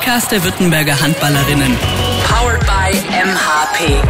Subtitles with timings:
[0.00, 1.76] Podcast der Württemberger Handballerinnen.
[2.26, 4.02] Powered by MHP.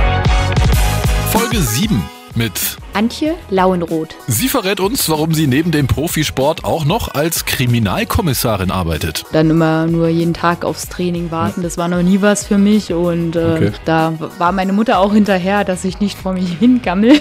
[1.33, 2.01] Folge 7
[2.37, 4.15] mit Antje Lauenroth.
[4.27, 9.25] Sie verrät uns, warum sie neben dem Profisport auch noch als Kriminalkommissarin arbeitet.
[9.33, 12.93] Dann immer nur jeden Tag aufs Training warten, das war noch nie was für mich
[12.93, 13.73] und äh, Okay.
[13.85, 17.21] da war meine Mutter auch hinterher, dass ich nicht vor mich hingammel.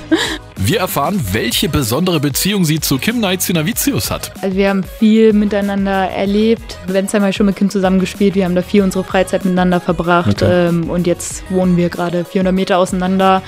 [0.62, 4.34] Wir erfahren, welche besondere Beziehung sie zu Kim Naizinavicius hat.
[4.42, 6.78] Also wir haben viel miteinander erlebt.
[6.86, 8.36] Bensheim habe ich schon mit Kim zusammen gespielt.
[8.36, 10.44] Wir haben da viel unsere Freizeit miteinander verbracht.
[10.44, 10.68] Okay.
[10.68, 13.42] Ähm, und jetzt wohnen wir gerade 400 Meter auseinander.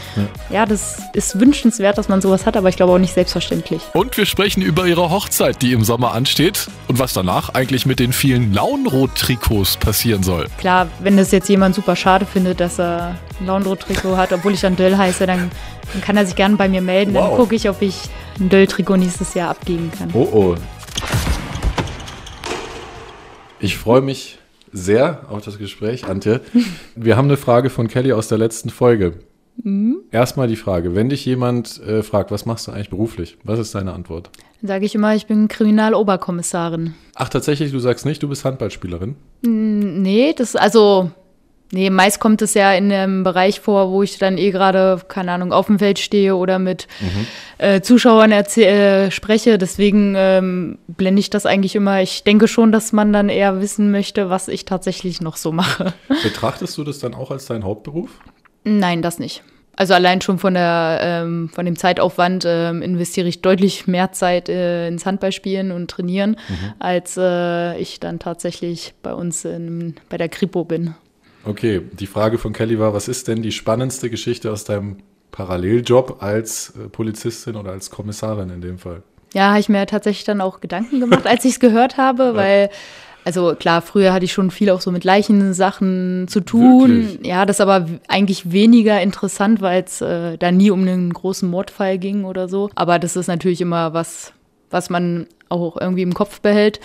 [0.50, 0.66] Ja.
[0.66, 3.82] das ist wünschenswert, dass man sowas hat, aber ich glaube auch nicht selbstverständlich.
[3.94, 8.00] Und wir sprechen über ihre Hochzeit, die im Sommer ansteht und was danach eigentlich mit
[8.00, 10.46] den vielen Launrot-Trikots passieren soll.
[10.60, 14.62] Klar, wenn das jetzt jemand super schade findet, dass er ein Laundro-Trikot hat, obwohl ich
[14.62, 15.50] dann Döll heiße, dann,
[15.94, 17.14] dann kann er sich gerne bei mir melden.
[17.16, 17.38] Dann Wow.
[17.38, 17.96] gucke ich, ob ich
[18.40, 20.12] ein Döll-Trikot nächstes Jahr abgeben kann.
[20.14, 20.56] Oh oh.
[23.60, 24.38] Ich freue mich
[24.74, 26.42] sehr auf das Gespräch, Antje.
[26.96, 29.14] Wir haben eine Frage von Kelly aus der letzten Folge.
[30.12, 33.38] Erstmal die Frage, wenn dich jemand äh, fragt, was machst du eigentlich beruflich?
[33.44, 34.30] Was ist deine Antwort?
[34.62, 36.94] Dann sage ich immer, ich bin Kriminaloberkommissarin.
[37.16, 39.16] Ach, tatsächlich, du sagst nicht, du bist Handballspielerin?
[39.42, 41.12] Nee, das, also,
[41.72, 45.32] nee, meist kommt es ja in einem Bereich vor, wo ich dann eh gerade, keine
[45.32, 46.88] Ahnung, auf dem Feld stehe oder mit
[47.58, 49.58] äh, Zuschauern äh, spreche.
[49.58, 52.02] Deswegen ähm, blende ich das eigentlich immer.
[52.02, 55.94] Ich denke schon, dass man dann eher wissen möchte, was ich tatsächlich noch so mache.
[56.24, 58.10] Betrachtest du das dann auch als deinen Hauptberuf?
[58.64, 59.44] Nein, das nicht.
[59.76, 64.50] Also allein schon von der ähm, von dem Zeitaufwand ähm, investiere ich deutlich mehr Zeit
[64.50, 66.36] äh, ins Handballspielen und Trainieren,
[66.78, 70.94] als äh, ich dann tatsächlich bei uns in, bei der Kripo bin.
[71.46, 74.98] Okay, die Frage von Kelly war, was ist denn die spannendste Geschichte aus deinem
[75.32, 79.04] Paralleljob als äh, Polizistin oder als Kommissarin in dem Fall?
[79.34, 82.70] Ja, habe ich mir tatsächlich dann auch Gedanken gemacht, als ich es gehört habe, weil,
[83.24, 87.04] also klar, früher hatte ich schon viel auch so mit Leichensachen zu tun.
[87.08, 87.28] Wirklich?
[87.28, 91.50] Ja, das aber w- eigentlich weniger interessant, weil es äh, da nie um einen großen
[91.50, 92.70] Mordfall ging oder so.
[92.76, 94.34] Aber das ist natürlich immer was,
[94.70, 96.80] was man auch irgendwie im Kopf behält.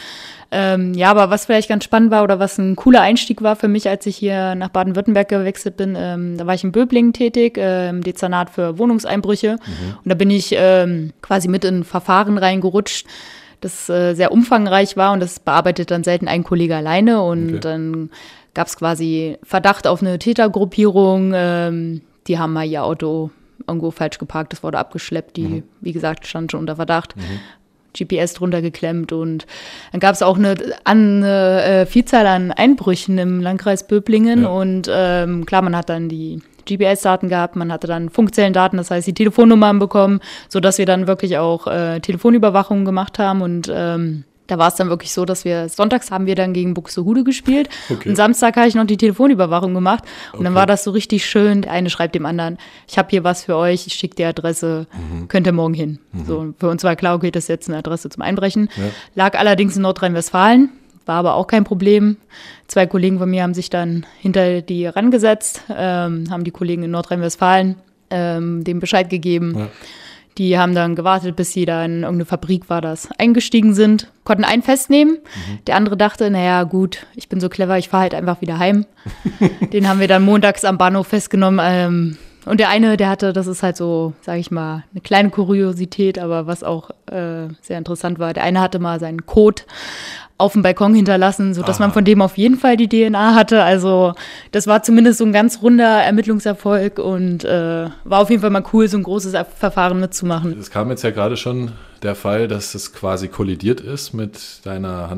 [0.51, 3.69] Ähm, ja, aber was vielleicht ganz spannend war oder was ein cooler Einstieg war für
[3.69, 7.59] mich, als ich hier nach Baden-Württemberg gewechselt bin, ähm, da war ich in Böblingen tätig,
[7.59, 9.53] äh, im Dezernat für Wohnungseinbrüche.
[9.53, 13.07] Und da bin ich ähm, quasi mit in Verfahren reingerutscht,
[13.61, 17.23] das äh, sehr umfangreich war und das bearbeitet dann selten ein Kollege alleine.
[17.23, 17.61] Und Okay.
[17.61, 18.11] dann
[18.55, 21.33] gab es quasi Verdacht auf eine Tätergruppierung.
[21.35, 23.31] Ähm, die haben mal ihr Auto
[23.67, 25.37] irgendwo falsch geparkt, das wurde abgeschleppt.
[25.37, 27.15] Die, wie gesagt, stand schon unter Verdacht.
[27.99, 29.47] GPS drunter geklemmt und
[29.91, 34.49] dann gab es auch eine, eine äh, Vielzahl an Einbrüchen im Landkreis Böblingen Ja.
[34.51, 39.07] und ähm, klar, man hat dann die GPS-Daten gehabt, man hatte dann Funkzellendaten, das heißt
[39.07, 44.25] die Telefonnummern bekommen, so dass wir dann wirklich auch äh, Telefonüberwachung gemacht haben und ähm,
[44.49, 47.69] da war es dann wirklich so, dass wir sonntags haben wir dann gegen Buxtehude gespielt
[47.91, 48.09] Okay.
[48.11, 50.61] und Samstag habe ich noch die Telefonüberwachung gemacht und dann Okay.
[50.61, 51.63] war das so richtig schön.
[51.63, 52.57] Der eine schreibt dem anderen,
[52.87, 55.27] ich habe hier was für euch, ich schicke die Adresse, Mhm.
[55.27, 55.99] könnt ihr morgen hin.
[56.29, 58.69] So, für uns war klar, okay, das ist jetzt eine Adresse zum Einbrechen.
[58.77, 58.85] Ja.
[59.17, 60.69] Lag allerdings in Nordrhein-Westfalen,
[61.07, 62.17] war aber auch kein Problem.
[62.67, 66.91] Zwei Kollegen von mir haben sich dann hinter die rangesetzt, ähm, haben die Kollegen in
[66.91, 67.77] Nordrhein-Westfalen
[68.11, 69.55] ähm, dem Bescheid gegeben.
[69.57, 69.69] Ja.
[70.39, 74.45] Die haben dann gewartet, bis sie da in irgendeine Fabrik war, das eingestiegen sind, konnten
[74.45, 75.17] einen festnehmen.
[75.67, 78.85] Der andere dachte, naja, gut, ich bin so clever, ich fahre halt einfach wieder heim.
[79.73, 81.61] Den haben wir dann montags am Bahnhof festgenommen.
[81.63, 85.31] Ähm, und der eine, der hatte, das ist halt so, sage ich mal, eine kleine
[85.31, 88.35] Kuriosität, aber was auch äh, sehr interessant war.
[88.35, 89.63] Der eine hatte mal seinen Code
[90.39, 93.63] auf dem Balkon hinterlassen, sodass man von dem auf jeden Fall die DNA hatte.
[93.63, 94.15] Also
[94.53, 98.65] das war zumindest so ein ganz runder Ermittlungserfolg und äh, war auf jeden Fall mal
[98.73, 100.59] cool, so ein großes Verfahren mitzumachen.
[100.59, 105.11] Es kam jetzt ja gerade schon der Fall, dass es quasi kollidiert ist mit deiner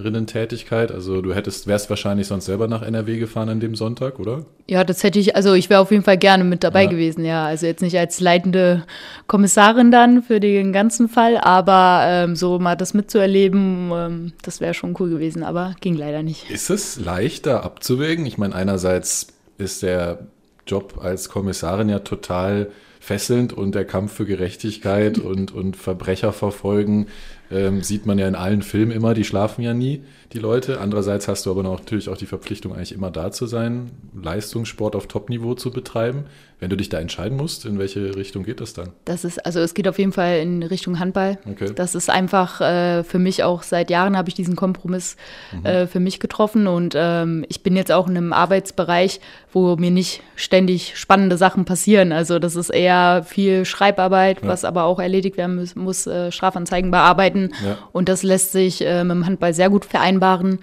[0.00, 0.92] Handballerinnen-Tätigkeit.
[0.92, 4.44] Also du hättest, wärst wahrscheinlich sonst selber nach NRW gefahren an dem Sonntag, oder?
[4.66, 6.90] Ja, das hätte ich, also ich wäre auf jeden Fall gerne mit dabei Ja.
[6.90, 7.46] gewesen, ja.
[7.46, 8.84] Also jetzt nicht als leitende
[9.26, 14.74] Kommissarin dann für den ganzen Fall, aber ähm, so mal das mitzuerleben, ähm, das wäre
[14.74, 16.50] schon cool gewesen, aber ging leider nicht.
[16.50, 18.26] Ist es leichter abzuwägen?
[18.26, 19.28] Ich meine, einerseits
[19.58, 20.20] ist der
[20.66, 27.06] Job als Kommissarin ja total fesselnd und der Kampf für Gerechtigkeit und, und Verbrecher verfolgen
[27.50, 30.80] ähm, sieht man ja in allen Filmen immer, die schlafen ja nie, die Leute.
[30.80, 35.08] Andererseits hast du aber natürlich auch die Verpflichtung, eigentlich immer da zu sein, Leistungssport auf
[35.08, 36.24] Top-Niveau zu betreiben.
[36.60, 38.90] Wenn du dich da entscheiden musst, in welche Richtung geht das dann?
[39.06, 41.38] Das ist, also es geht auf jeden Fall in Richtung Handball.
[41.50, 41.72] Okay.
[41.74, 45.16] Das ist einfach äh, für mich auch seit Jahren habe ich diesen Kompromiss
[45.64, 49.20] äh, für mich getroffen und ähm, ich bin jetzt auch in einem Arbeitsbereich,
[49.52, 52.12] wo mir nicht ständig spannende Sachen passieren.
[52.12, 52.89] Also das ist eher
[53.24, 54.48] viel Schreibarbeit, Ja.
[54.48, 57.78] was aber auch erledigt werden muss, muss äh, Strafanzeigen bearbeiten Ja.
[57.92, 60.58] und das lässt sich äh, mit dem Handball sehr gut vereinbaren.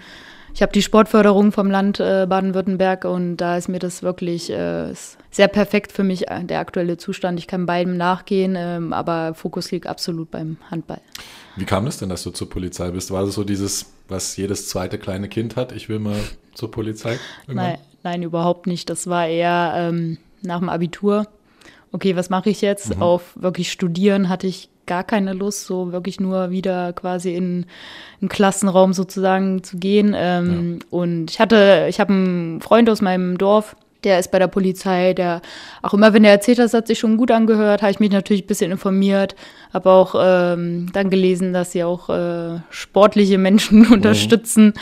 [0.54, 4.92] ich habe die Sportförderung vom Land äh, Baden-Württemberg und da ist mir das wirklich äh,
[5.30, 7.38] sehr perfekt für mich, äh, der aktuelle Zustand.
[7.38, 11.00] Ich kann beidem nachgehen, ähm, aber Fokus liegt absolut beim Handball.
[11.56, 13.10] Wie kam es denn, dass du zur Polizei bist?
[13.12, 16.16] War das so dieses, was jedes zweite kleine Kind hat, ich will mal
[16.54, 17.18] zur Polizei?
[17.46, 18.90] Nein, nein, überhaupt nicht.
[18.90, 21.26] Das war eher ähm, nach dem Abitur.
[21.92, 22.96] Okay, was mache ich jetzt?
[22.96, 23.02] Mhm.
[23.02, 27.66] Auf wirklich studieren hatte ich gar keine Lust, so wirklich nur wieder quasi in
[28.20, 30.14] einen Klassenraum sozusagen zu gehen.
[30.16, 30.86] Ähm, ja.
[30.90, 35.12] Und ich hatte, ich habe einen Freund aus meinem Dorf, der ist bei der Polizei,
[35.12, 35.42] der
[35.82, 38.44] auch immer, wenn er erzählt hat, hat sich schon gut angehört, habe ich mich natürlich
[38.44, 39.34] ein bisschen informiert,
[39.72, 43.92] habe auch ähm, dann gelesen, dass sie auch äh, sportliche Menschen mhm.
[43.92, 44.66] unterstützen.
[44.66, 44.72] Mhm.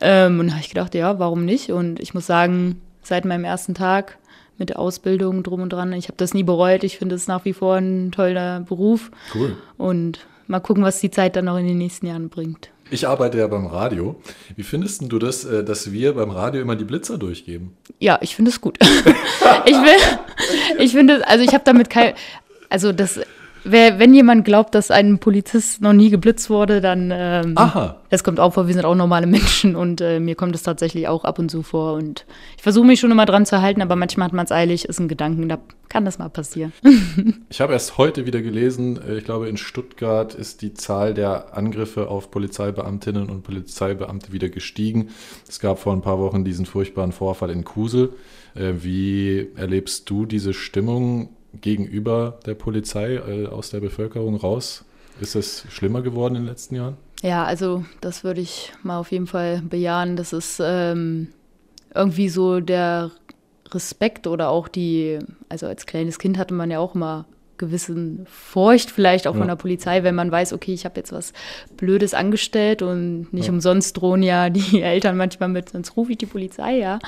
[0.00, 1.72] Ähm, und habe ich gedacht, ja, warum nicht?
[1.72, 4.18] Und ich muss sagen, seit meinem ersten Tag
[4.60, 5.92] mit der Ausbildung drum und dran.
[5.94, 6.84] Ich habe das nie bereut.
[6.84, 9.10] Ich finde es nach wie vor ein toller Beruf.
[9.34, 9.56] Cool.
[9.76, 12.70] Und mal gucken, was die Zeit dann noch in den nächsten Jahren bringt.
[12.92, 14.20] Ich arbeite ja beim Radio.
[14.56, 17.76] Wie findest du das, äh, dass wir beim Radio immer die Blitzer durchgeben?
[18.00, 18.78] Ja, ich finde es gut.
[19.64, 20.18] ich will,
[20.78, 22.14] ich finde, also ich habe damit kein,
[22.68, 23.20] also das
[23.64, 28.00] Wer, wenn jemand glaubt, dass ein Polizist noch nie geblitzt wurde, dann ähm, Aha.
[28.08, 31.08] das kommt auch vor, wir sind auch normale Menschen und äh, mir kommt es tatsächlich
[31.08, 31.94] auch ab und zu vor.
[31.94, 32.26] Und
[32.56, 34.98] ich versuche mich schon immer dran zu halten, aber manchmal hat man es eilig, ist
[34.98, 35.58] ein Gedanken, da
[35.88, 36.72] kann das mal passieren.
[37.50, 41.56] ich habe erst heute wieder gelesen, äh, ich glaube in Stuttgart ist die Zahl der
[41.56, 45.08] Angriffe auf Polizeibeamtinnen und Polizeibeamte wieder gestiegen.
[45.48, 48.14] Es gab vor ein paar Wochen diesen furchtbaren Vorfall in Kusel.
[48.54, 51.30] Äh, wie erlebst du diese Stimmung?
[51.60, 54.84] Gegenüber der Polizei äh, aus der Bevölkerung raus?
[55.20, 56.96] Ist es schlimmer geworden in den letzten Jahren?
[57.22, 60.16] Ja, also das würde ich mal auf jeden Fall bejahen.
[60.16, 61.28] Das ist ähm,
[61.94, 63.10] irgendwie so der
[63.70, 65.18] Respekt oder auch die,
[65.48, 67.26] also als kleines Kind hatte man ja auch immer
[67.60, 69.38] gewissen Furcht vielleicht auch ja.
[69.38, 71.32] von der Polizei, wenn man weiß, okay, ich habe jetzt was
[71.76, 73.52] Blödes angestellt und nicht ja.
[73.52, 76.98] umsonst drohen ja die Eltern manchmal mit, sonst rufe ich die Polizei, ja.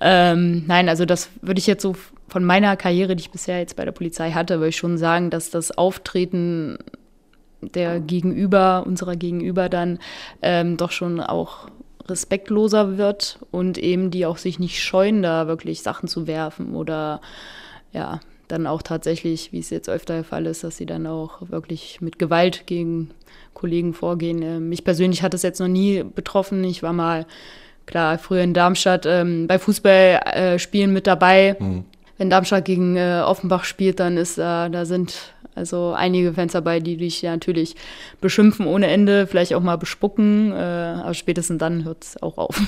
[0.00, 1.94] Ähm, nein, also das würde ich jetzt so
[2.28, 5.28] von meiner Karriere, die ich bisher jetzt bei der Polizei hatte, würde ich schon sagen,
[5.28, 6.78] dass das Auftreten
[7.60, 9.98] der Gegenüber, unserer Gegenüber dann
[10.40, 11.68] ähm, doch schon auch
[12.08, 17.20] respektloser wird und eben die auch sich nicht scheuen, da wirklich Sachen zu werfen oder
[17.92, 18.20] ja,
[18.52, 22.00] dann auch tatsächlich, wie es jetzt öfter der Fall ist, dass sie dann auch wirklich
[22.00, 23.10] mit Gewalt gegen
[23.54, 24.42] Kollegen vorgehen.
[24.42, 26.64] Ähm, mich persönlich hat es jetzt noch nie betroffen.
[26.64, 27.26] Ich war mal,
[27.86, 31.56] klar, früher in Darmstadt ähm, bei Fußballspielen mit dabei.
[31.58, 31.84] Mhm
[32.20, 36.78] wenn Darmstadt gegen äh, Offenbach spielt, dann ist äh, da sind also einige Fans dabei,
[36.78, 37.76] die dich ja natürlich
[38.20, 42.60] beschimpfen ohne Ende, vielleicht auch mal bespucken, äh, aber spätestens dann hört es auch auf.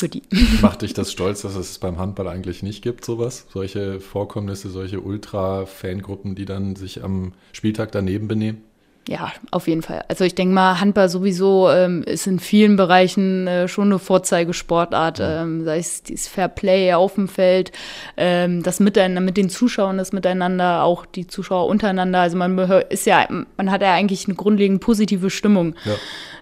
[0.00, 0.22] Für die.
[0.62, 3.44] Macht dich das stolz, dass es beim Handball eigentlich nicht gibt, sowas?
[3.52, 8.62] Solche Vorkommnisse, solche Ultra-Fangruppen, die dann sich am Spieltag daneben benehmen?
[9.10, 10.04] Ja, auf jeden Fall.
[10.06, 15.18] Also ich denke mal, Handball sowieso ähm, ist in vielen Bereichen äh, schon eine Vorzeigesportart,
[15.20, 17.72] ähm, sei es dieses Fair Play auf dem Feld,
[18.16, 22.20] ähm, das Miteinander mit den Zuschauern, das Miteinander, auch die Zuschauer untereinander.
[22.20, 22.56] Also man
[22.88, 23.26] ist ja,
[23.56, 25.94] man hat ja eigentlich eine grundlegend positive Stimmung ja.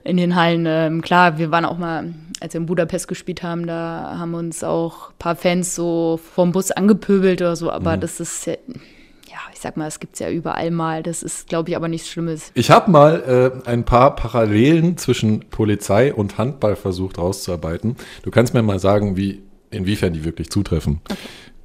[0.05, 0.67] in den Hallen.
[0.69, 4.63] Ähm, klar, wir waren auch mal, als wir in Budapest gespielt haben, da haben uns
[4.63, 8.01] auch ein paar Fans so vom Bus angepöbelt oder so, aber mhm.
[8.01, 8.57] das ist ja
[9.53, 11.03] ich sag mal, es gibt es ja überall mal.
[11.03, 12.51] Das ist, glaube ich, aber nichts Schlimmes.
[12.55, 17.97] Ich habe mal äh, ein paar Parallelen zwischen Polizei und Handball versucht rauszuarbeiten.
[18.23, 21.01] Du kannst mir mal sagen, wie, inwiefern die wirklich zutreffen.
[21.11, 21.19] Okay.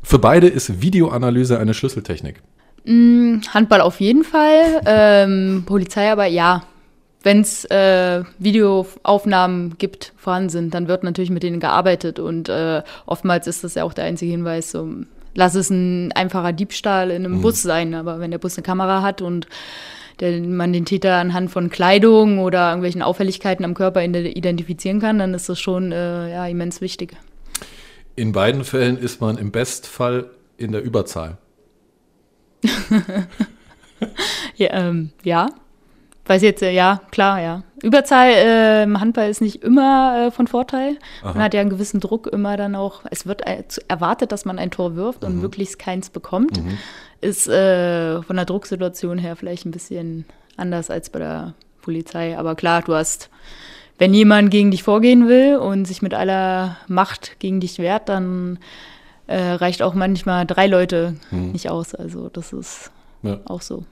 [0.04, 2.42] Für beide ist Videoanalyse eine Schlüsseltechnik.
[2.86, 4.82] Mm, Handball auf jeden Fall.
[4.86, 6.64] ähm, Polizei aber ja.
[7.26, 12.84] Wenn es äh, Videoaufnahmen gibt, vorhanden sind, dann wird natürlich mit denen gearbeitet und äh,
[13.06, 14.90] oftmals ist das ja auch der einzige Hinweis, so,
[15.36, 17.42] lass es ein einfacher Diebstahl in einem mhm.
[17.42, 19.48] Bus sein, aber wenn der Bus eine Kamera hat und
[20.20, 25.34] der, man den Täter anhand von Kleidung oder irgendwelchen Auffälligkeiten am Körper identifizieren kann, dann
[25.34, 27.16] ist das schon äh, ja, immens wichtig.
[28.16, 31.38] In beiden Fällen ist man im Bestfall in der Überzahl.
[34.56, 35.50] ja, ähm, ja,
[36.26, 37.64] Weiß jetzt, äh, ja, klar, ja.
[37.82, 40.98] Überzahl äh, im Handball ist nicht immer äh, von Vorteil.
[41.22, 41.34] Aha.
[41.34, 43.02] Man hat ja einen gewissen Druck immer dann auch.
[43.12, 45.42] Es wird äh, erwartet, dass man ein Tor wirft und mhm.
[45.42, 46.64] möglichst keins bekommt.
[46.64, 46.78] Mhm.
[47.20, 50.26] Ist äh, von der Drucksituation her vielleicht ein bisschen
[50.56, 52.38] anders als bei der Polizei.
[52.38, 53.30] Aber klar, du hast,
[53.98, 58.60] wenn jemand gegen dich vorgehen will und sich mit aller Macht gegen dich wehrt, dann
[59.28, 61.52] äh, reicht auch manchmal drei Leute mhm.
[61.52, 61.94] nicht aus.
[61.94, 62.92] Also das ist
[63.24, 63.40] ja.
[63.46, 63.84] auch so.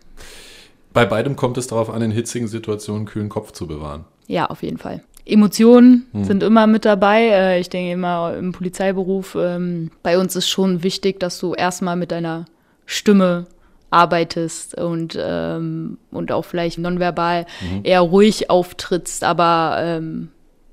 [0.93, 4.05] Bei beidem kommt es darauf an, in hitzigen Situationen kühlen Kopf zu bewahren.
[4.27, 5.03] Ja, auf jeden Fall.
[5.25, 6.23] Emotionen hm.
[6.23, 7.27] sind immer mit dabei.
[7.27, 11.95] Äh, ich denke immer im Polizeiberuf, ähm, bei uns ist schon wichtig, dass du erstmal
[11.95, 12.45] mit deiner
[12.85, 13.47] Stimme
[13.91, 17.81] arbeitest und, ähm, und auch vielleicht nonverbal mhm.
[17.83, 19.23] eher ruhig auftrittst.
[19.23, 20.29] Aber ähm,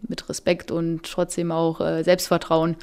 [0.06, 2.76] mit Respekt und trotzdem auch äh, Selbstvertrauen.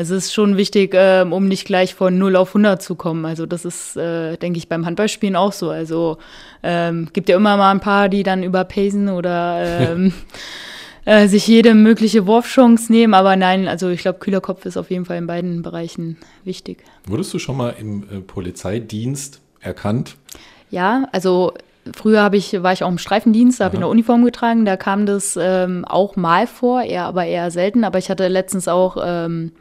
[0.00, 3.24] Es ist schon wichtig, äh, um nicht gleich von 0 auf 100 zu kommen.
[3.24, 5.70] Also das ist, äh, denke ich, beim Handballspielen auch so.
[5.70, 6.18] Also
[6.62, 10.12] ähm, gibt ja immer mal ein paar, die dann überpacen oder ähm,
[11.04, 13.12] äh, sich jede mögliche Wurfchance nehmen.
[13.12, 16.84] Aber nein, also ich glaube, kühler Kopf ist auf jeden Fall in beiden Bereichen wichtig.
[17.04, 20.14] Wurdest du schon mal im äh, Polizeidienst erkannt?
[20.70, 21.54] Ja, also
[21.94, 24.64] Früher habe ich, war ich auch im Streifendienst, da habe ich eine Uniform getragen.
[24.64, 27.84] Da kam das ähm, auch mal vor, eher, aber eher selten.
[27.84, 29.52] Aber ich hatte letztens auch ähm,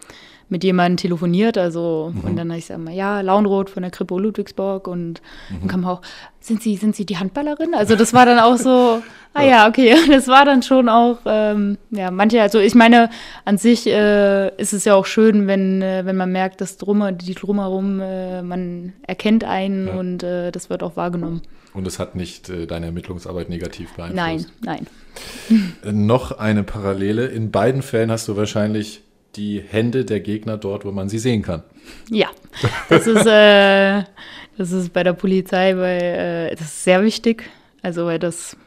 [0.50, 2.21] mit jemandem telefoniert, also mhm.
[2.21, 5.59] und dann habe ich gesagt, ja, Launroth von der Kripo Ludwigsburg und mhm.
[5.59, 6.01] dann kam auch,
[6.39, 7.75] sind Sie, sind Sie die Handballerin?
[7.75, 9.01] Also das war dann auch so,
[9.33, 13.09] ah ja, okay, das war dann schon auch, ähm, ja, manche, also ich meine,
[13.43, 17.05] an sich äh, ist es ja auch schön, wenn, äh, wenn man merkt, dass drum,
[17.17, 19.93] die drumherum, äh, man erkennt einen ja.
[19.95, 21.41] und äh, das wird auch wahrgenommen.
[21.77, 24.15] Und es hat nicht äh, deine Ermittlungsarbeit negativ beeinflusst?
[24.15, 24.88] Nein, nein.
[25.84, 27.27] Äh, noch eine Parallele.
[27.27, 29.03] In beiden Fällen hast du wahrscheinlich
[29.36, 31.62] die Hände der Gegner dort, wo man sie sehen kann.
[32.10, 32.29] Ja,
[32.89, 34.03] das ist, äh,
[34.57, 37.43] das ist bei der Polizei, weil äh, das ist sehr wichtig.
[37.84, 38.57] Also weil das,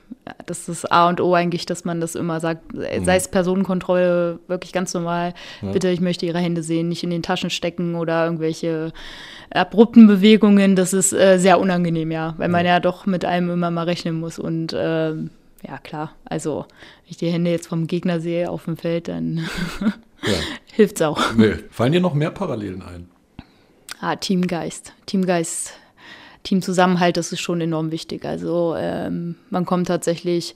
[0.46, 3.04] das ist A und O eigentlich, dass man das immer sagt, mhm.
[3.04, 5.34] sei es Personenkontrolle, wirklich ganz normal.
[5.62, 5.72] Ja.
[5.72, 8.92] Bitte, ich möchte Ihre Hände sehen, nicht in den Taschen stecken oder irgendwelche
[9.50, 10.76] abrupten Bewegungen.
[10.76, 12.72] Das ist äh, sehr unangenehm, ja, weil man ja.
[12.72, 15.30] ja doch mit einem immer mal rechnen muss und ähm,
[15.66, 16.12] ja, klar.
[16.25, 16.66] Also,
[17.04, 19.38] wenn ich die Hände jetzt vom Gegner sehe auf dem Feld, dann
[19.80, 20.38] ja.
[20.72, 21.34] Hilft's auch.
[21.34, 21.56] Nee.
[21.70, 23.08] Fallen dir noch mehr Parallelen ein?
[24.00, 24.94] Ah, Teamgeist.
[25.04, 25.75] Teamgeist,
[26.42, 28.25] Teamzusammenhalt, das ist schon enorm wichtig.
[28.25, 30.54] Also ähm, man kommt tatsächlich,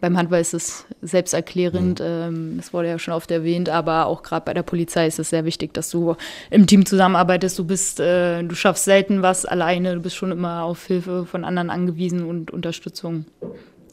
[0.00, 2.06] beim Handball ist es selbsterklärend, mhm.
[2.06, 5.30] ähm, das wurde ja schon oft erwähnt, aber auch gerade bei der Polizei ist es
[5.30, 6.14] sehr wichtig, dass du
[6.50, 7.58] im Team zusammenarbeitest.
[7.58, 11.44] Du bist, äh, du schaffst selten was alleine, du bist schon immer auf Hilfe von
[11.44, 13.24] anderen angewiesen und Unterstützung.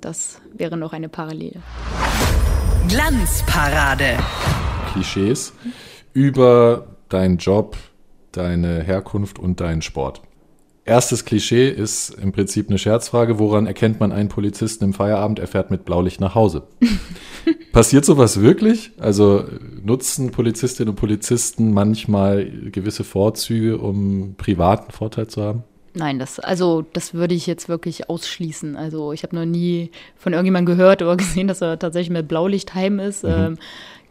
[0.02, 1.62] Das wäre noch eine Parallele.
[2.88, 4.18] Glanzparade.
[4.92, 5.54] Klischees
[6.14, 7.78] über deinen Job,
[8.32, 10.22] deine Herkunft und deinen Sport.
[10.92, 13.40] Erstes Klischee ist im Prinzip eine Scherzfrage.
[13.40, 15.40] Woran erkennt man einen Polizisten im Feierabend?
[15.40, 16.64] Er fährt mit Blaulicht nach Hause.
[17.72, 18.92] Passiert sowas wirklich?
[19.00, 19.46] Also
[19.82, 25.64] nutzen Polizistinnen und Polizisten manchmal gewisse Vorzüge, um privaten Vorteil zu haben?
[25.94, 28.76] Nein, das, also das würde ich jetzt wirklich ausschließen.
[28.76, 32.76] Also ich habe noch nie von irgendjemandem gehört oder gesehen, dass er tatsächlich mit Blaulicht
[32.76, 33.24] heim ist.
[33.24, 33.30] Mhm.
[33.30, 33.58] Ähm,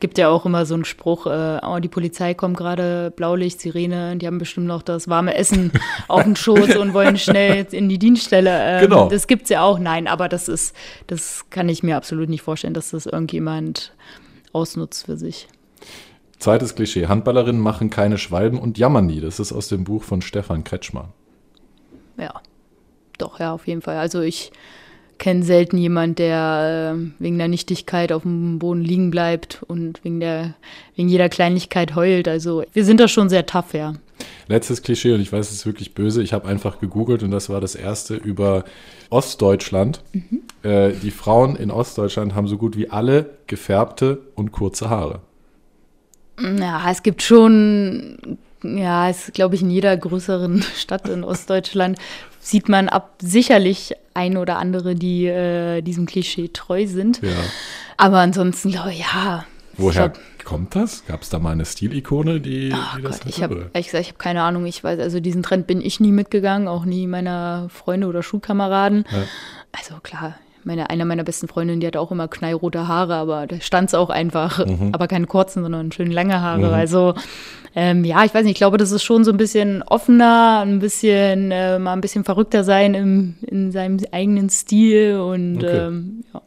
[0.00, 4.16] gibt ja auch immer so einen Spruch, äh, oh, die Polizei kommt gerade, Blaulicht, Sirene,
[4.16, 5.72] die haben bestimmt noch das warme Essen
[6.08, 8.50] auf den Schoß und wollen schnell in die Dienststelle.
[8.52, 9.08] Ähm, genau.
[9.08, 10.74] Das gibt's ja auch, nein, aber das ist,
[11.06, 13.92] das kann ich mir absolut nicht vorstellen, dass das irgendjemand
[14.52, 15.48] ausnutzt für sich.
[16.38, 19.20] Zweites Klischee, Handballerinnen machen keine Schwalben und jammern nie.
[19.20, 21.10] Das ist aus dem Buch von Stefan Kretschmer.
[22.16, 22.40] Ja,
[23.18, 23.98] doch, ja, auf jeden Fall.
[23.98, 24.50] Also ich
[25.20, 30.18] kenne selten jemand, der äh, wegen der Nichtigkeit auf dem Boden liegen bleibt und wegen,
[30.18, 30.54] der,
[30.96, 32.26] wegen jeder Kleinigkeit heult.
[32.26, 33.94] Also wir sind da schon sehr tough, ja.
[34.48, 36.22] Letztes Klischee, und ich weiß, es ist wirklich böse.
[36.22, 38.64] Ich habe einfach gegoogelt und das war das erste über
[39.10, 40.02] Ostdeutschland.
[40.12, 40.42] Mhm.
[40.62, 45.20] Äh, die Frauen in Ostdeutschland haben so gut wie alle gefärbte und kurze Haare.
[46.40, 51.98] Ja, es gibt schon ja, ist, glaube ich, in jeder größeren Stadt in Ostdeutschland
[52.40, 57.22] sieht man ab sicherlich ein oder andere, die äh, diesem Klischee treu sind.
[57.22, 57.36] Ja.
[57.96, 59.44] Aber ansonsten, glaube ich, ja.
[59.76, 61.04] Woher glaub, kommt das?
[61.06, 63.28] Gab es da mal eine Stilikone, die, oh die das Gott, hatte?
[63.28, 64.66] Ich habe ich habe keine Ahnung.
[64.66, 69.04] Ich weiß, also diesen Trend bin ich nie mitgegangen, auch nie meiner Freunde oder Schulkameraden.
[69.10, 69.24] Ja.
[69.72, 73.60] Also klar, meine, einer meiner besten Freundinnen, die hat auch immer knallrote Haare, aber da
[73.60, 74.90] stand es auch einfach, mhm.
[74.92, 76.68] aber keine kurzen, sondern schön lange Haare.
[76.68, 76.74] Mhm.
[76.74, 77.14] Also
[77.74, 80.80] ähm, ja, ich weiß nicht, ich glaube, das ist schon so ein bisschen offener, ein
[80.80, 85.86] bisschen äh, mal ein bisschen verrückter sein im, in seinem eigenen Stil und okay.
[85.86, 86.42] ähm, ja.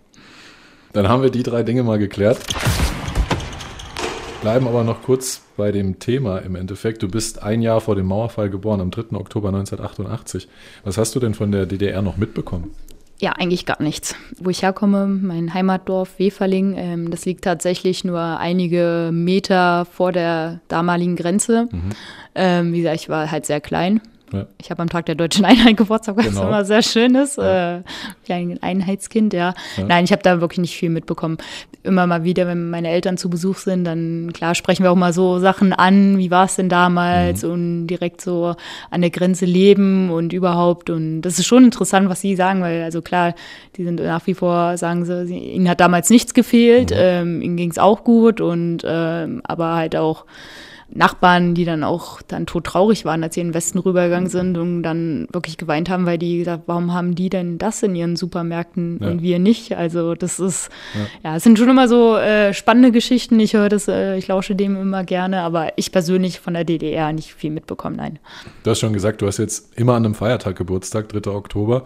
[0.92, 2.40] Dann haben wir die drei Dinge mal geklärt.
[4.42, 7.02] Bleiben aber noch kurz bei dem Thema im Endeffekt.
[7.02, 9.16] Du bist ein Jahr vor dem Mauerfall geboren, am 3.
[9.16, 10.50] Oktober 1988.
[10.84, 12.72] Was hast du denn von der DDR noch mitbekommen?
[13.24, 14.18] Ja, eigentlich gar nichts.
[14.38, 20.60] Wo ich herkomme, mein Heimatdorf Weferling, ähm, das liegt tatsächlich nur einige Meter vor der
[20.68, 21.70] damaligen Grenze.
[21.72, 21.90] Mhm.
[22.36, 24.02] Ähm, wie gesagt, ich war halt sehr klein.
[24.34, 24.48] Ja.
[24.60, 26.48] Ich habe am Tag der deutschen Einheit Geburtstag, was genau.
[26.48, 27.38] immer sehr schön ist.
[27.38, 27.78] Ja.
[27.78, 27.84] Äh,
[28.30, 29.54] ein Einheitskind, ja.
[29.78, 29.84] ja.
[29.84, 31.38] Nein, ich habe da wirklich nicht viel mitbekommen.
[31.84, 35.14] Immer mal wieder, wenn meine Eltern zu Besuch sind, dann klar sprechen wir auch mal
[35.14, 37.52] so Sachen an, wie war es denn damals mhm.
[37.52, 38.56] und direkt so
[38.90, 40.90] an der Grenze leben und überhaupt.
[40.90, 43.36] Und das ist schon interessant, was sie sagen, weil also klar,
[43.76, 46.98] die sind nach wie vor, sagen sie, ihnen hat damals nichts gefehlt, mhm.
[46.98, 50.26] ähm, ihnen ging es auch gut und ähm, aber halt auch
[50.96, 54.84] Nachbarn, die dann auch dann todtraurig waren, als sie in den Westen rübergegangen sind und
[54.84, 59.00] dann wirklich geweint haben, weil die gesagt, warum haben die denn das in ihren Supermärkten
[59.02, 59.10] ja.
[59.10, 59.76] und wir nicht?
[59.76, 63.40] Also das ist, ja, ja es sind schon immer so äh, spannende Geschichten.
[63.40, 67.12] Ich höre das, äh, ich lausche dem immer gerne, aber ich persönlich von der DDR
[67.12, 68.20] nicht viel mitbekommen, nein.
[68.64, 71.32] Du hast schon gesagt, du hast jetzt immer an einem Feiertag Geburtstag, 3.
[71.32, 71.86] Oktober.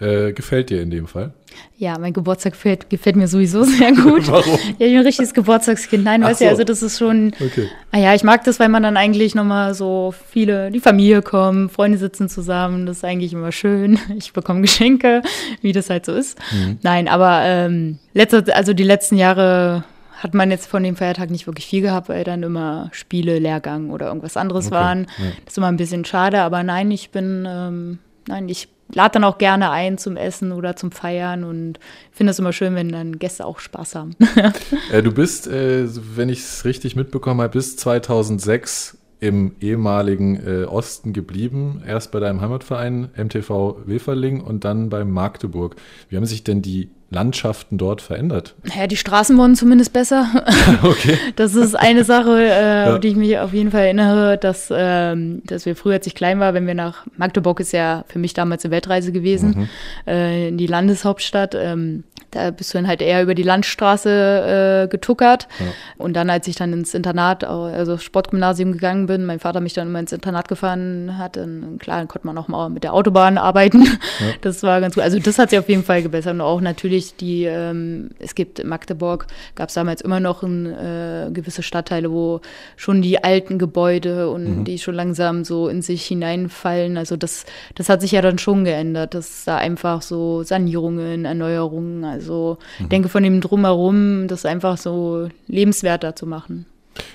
[0.00, 1.34] Äh, gefällt dir in dem Fall?
[1.76, 4.28] Ja, mein Geburtstag gefällt, gefällt mir sowieso sehr gut.
[4.28, 4.58] Warum?
[4.78, 6.04] Ja, ich bin ein richtiges Geburtstagskind.
[6.04, 6.50] Nein, weißt du, so.
[6.50, 7.32] also das ist schon.
[7.38, 7.68] Okay.
[7.90, 11.72] Ah ja, ich mag das, weil man dann eigentlich nochmal so viele, die Familie kommt,
[11.72, 12.86] Freunde sitzen zusammen.
[12.86, 13.98] Das ist eigentlich immer schön.
[14.16, 15.22] Ich bekomme Geschenke,
[15.62, 16.38] wie das halt so ist.
[16.52, 16.78] Mhm.
[16.82, 19.84] Nein, aber ähm, letzte, also die letzten Jahre
[20.18, 23.90] hat man jetzt von dem Feiertag nicht wirklich viel gehabt, weil dann immer Spiele, Lehrgang
[23.90, 24.74] oder irgendwas anderes okay.
[24.74, 25.00] waren.
[25.18, 25.24] Ja.
[25.44, 29.24] Das ist immer ein bisschen schade, aber nein, ich bin, ähm, nein, ich lade dann
[29.24, 31.78] auch gerne ein zum Essen oder zum Feiern und
[32.12, 34.16] finde es immer schön, wenn dann Gäste auch Spaß haben.
[34.92, 40.64] äh, du bist, äh, wenn ich es richtig mitbekommen habe, bis 2006 im ehemaligen äh,
[40.64, 41.82] Osten geblieben.
[41.86, 45.76] Erst bei deinem Heimatverein MTV Weferling und dann bei Magdeburg.
[46.08, 48.54] Wie haben sich denn die Landschaften dort verändert?
[48.76, 50.26] Ja, die Straßen wurden zumindest besser.
[50.82, 51.18] okay.
[51.36, 52.98] Das ist eine Sache, äh, ja.
[52.98, 56.38] die ich mich auf jeden Fall erinnere, dass, ähm, dass wir früher, als ich klein
[56.38, 59.68] war, wenn wir nach Magdeburg ist ja für mich damals eine Weltreise gewesen,
[60.06, 60.12] mhm.
[60.12, 61.54] äh, in die Landeshauptstadt.
[61.54, 65.48] Ähm, da bist du dann halt eher über die Landstraße äh, getuckert.
[65.58, 65.66] Ja.
[65.98, 69.88] Und dann, als ich dann ins Internat, also Sportgymnasium gegangen bin, mein Vater mich dann
[69.88, 73.38] immer ins Internat gefahren hat, dann klar, dann konnte man auch mal mit der Autobahn
[73.38, 73.84] arbeiten.
[73.84, 74.26] Ja.
[74.42, 75.02] Das war ganz gut.
[75.02, 76.34] Also das hat sich auf jeden Fall gebessert.
[76.34, 80.66] Und auch natürlich die, ähm, es gibt in Magdeburg, gab es damals immer noch ein,
[80.66, 82.40] äh, gewisse Stadtteile, wo
[82.76, 84.64] schon die alten Gebäude und mhm.
[84.64, 86.96] die schon langsam so in sich hineinfallen.
[86.96, 92.04] Also das, das hat sich ja dann schon geändert, dass da einfach so Sanierungen, Erneuerungen,
[92.04, 92.88] also also mhm.
[92.88, 96.66] denke von dem Drumherum, das einfach so lebenswerter zu machen.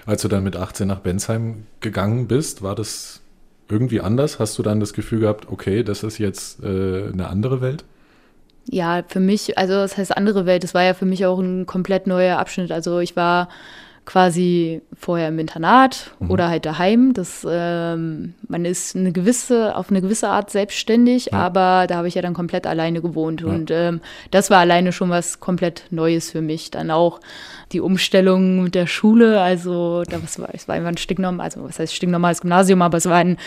[0.06, 3.22] Als du dann mit 18 nach Bensheim gegangen bist, war das
[3.70, 4.40] irgendwie anders?
[4.40, 7.84] Hast du dann das Gefühl gehabt, okay, das ist jetzt äh, eine andere Welt?
[8.70, 11.66] Ja, für mich, also das heißt andere Welt, das war ja für mich auch ein
[11.66, 12.72] komplett neuer Abschnitt.
[12.72, 13.50] Also ich war
[14.06, 16.32] quasi vorher im Internat mhm.
[16.32, 17.14] oder halt daheim.
[17.14, 21.40] Das, ähm, man ist eine gewisse, auf eine gewisse Art selbstständig, ja.
[21.40, 23.42] aber da habe ich ja dann komplett alleine gewohnt.
[23.42, 23.48] Ja.
[23.48, 26.72] Und ähm, das war alleine schon was komplett Neues für mich.
[26.72, 27.20] Dann auch
[27.72, 31.80] die Umstellung mit der Schule, also das war, es war einfach ein stinknormal, also was
[31.80, 33.38] heißt stinknormales Gymnasium, aber es war ein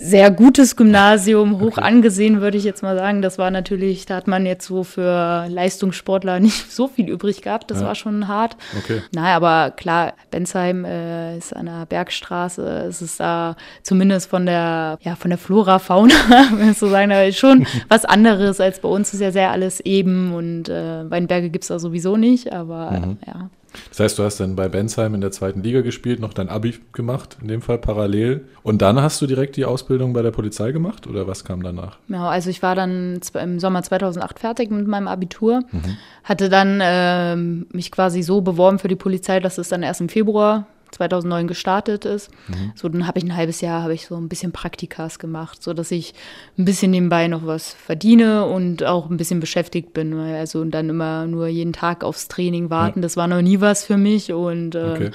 [0.00, 1.82] sehr gutes Gymnasium, hoch okay.
[1.82, 3.20] angesehen, würde ich jetzt mal sagen.
[3.20, 7.70] Das war natürlich, da hat man jetzt so für Leistungssportler nicht so viel übrig gehabt.
[7.70, 7.86] Das ja.
[7.86, 8.56] war schon hart.
[8.78, 9.02] Okay.
[9.12, 12.86] Naja, aber klar, Bensheim äh, ist an der Bergstraße.
[12.88, 16.14] Es ist da zumindest von der, ja, von der Flora, Fauna,
[16.54, 19.12] wenn ich so sagen darf, schon was anderes als bei uns.
[19.12, 23.18] Ist ja sehr alles eben und äh, Weinberge gibt es da sowieso nicht, aber mhm.
[23.26, 23.50] ja.
[23.88, 26.78] Das heißt, du hast dann bei Bensheim in der zweiten Liga gespielt, noch dein Abi
[26.92, 28.46] gemacht, in dem Fall parallel.
[28.62, 31.98] Und dann hast du direkt die Ausbildung bei der Polizei gemacht oder was kam danach?
[32.08, 35.96] Ja, also ich war dann im Sommer 2008 fertig mit meinem Abitur, mhm.
[36.24, 40.08] hatte dann äh, mich quasi so beworben für die Polizei, dass es dann erst im
[40.08, 42.30] Februar 2009 gestartet ist.
[42.48, 42.72] Mhm.
[42.74, 45.72] So, dann habe ich ein halbes Jahr, habe ich so ein bisschen Praktikas gemacht, so
[45.72, 46.14] dass ich
[46.58, 50.14] ein bisschen nebenbei noch was verdiene und auch ein bisschen beschäftigt bin.
[50.14, 53.02] Also und dann immer nur jeden Tag aufs Training warten, ja.
[53.02, 55.10] das war noch nie was für mich und äh, okay.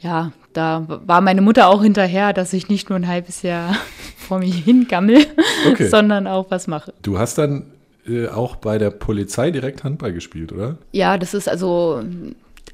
[0.00, 3.76] ja, da war meine Mutter auch hinterher, dass ich nicht nur ein halbes Jahr
[4.16, 5.26] vor mich hingammel,
[5.70, 5.88] okay.
[5.88, 6.94] sondern auch was mache.
[7.02, 7.66] Du hast dann
[8.06, 10.76] äh, auch bei der Polizei direkt Handball gespielt, oder?
[10.92, 12.02] Ja, das ist also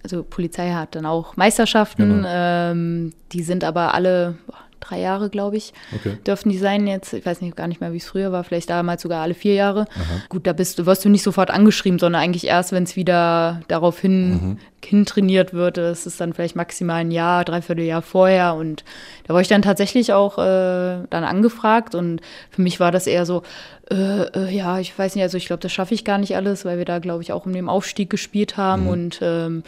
[0.02, 2.28] also Polizei hat dann auch Meisterschaften, genau.
[2.30, 4.38] ähm, die sind aber alle
[4.80, 6.18] drei Jahre, glaube ich, okay.
[6.26, 7.12] dürften die sein jetzt.
[7.12, 9.54] Ich weiß nicht gar nicht mehr, wie es früher war, vielleicht damals sogar alle vier
[9.54, 9.82] Jahre.
[9.82, 10.22] Aha.
[10.28, 13.60] Gut, da bist du, wirst du nicht sofort angeschrieben, sondern eigentlich erst, wenn es wieder
[13.68, 14.58] darauf hin, mhm.
[14.84, 15.76] hintrainiert wird.
[15.76, 18.54] Das ist dann vielleicht maximal ein Jahr, dreiviertel Jahr vorher.
[18.54, 18.84] Und
[19.26, 23.26] da war ich dann tatsächlich auch äh, dann angefragt und für mich war das eher
[23.26, 23.42] so,
[23.90, 26.64] äh, äh, ja, ich weiß nicht, also ich glaube, das schaffe ich gar nicht alles,
[26.64, 28.88] weil wir da, glaube ich, auch um den Aufstieg gespielt haben mhm.
[28.88, 29.62] und ähm,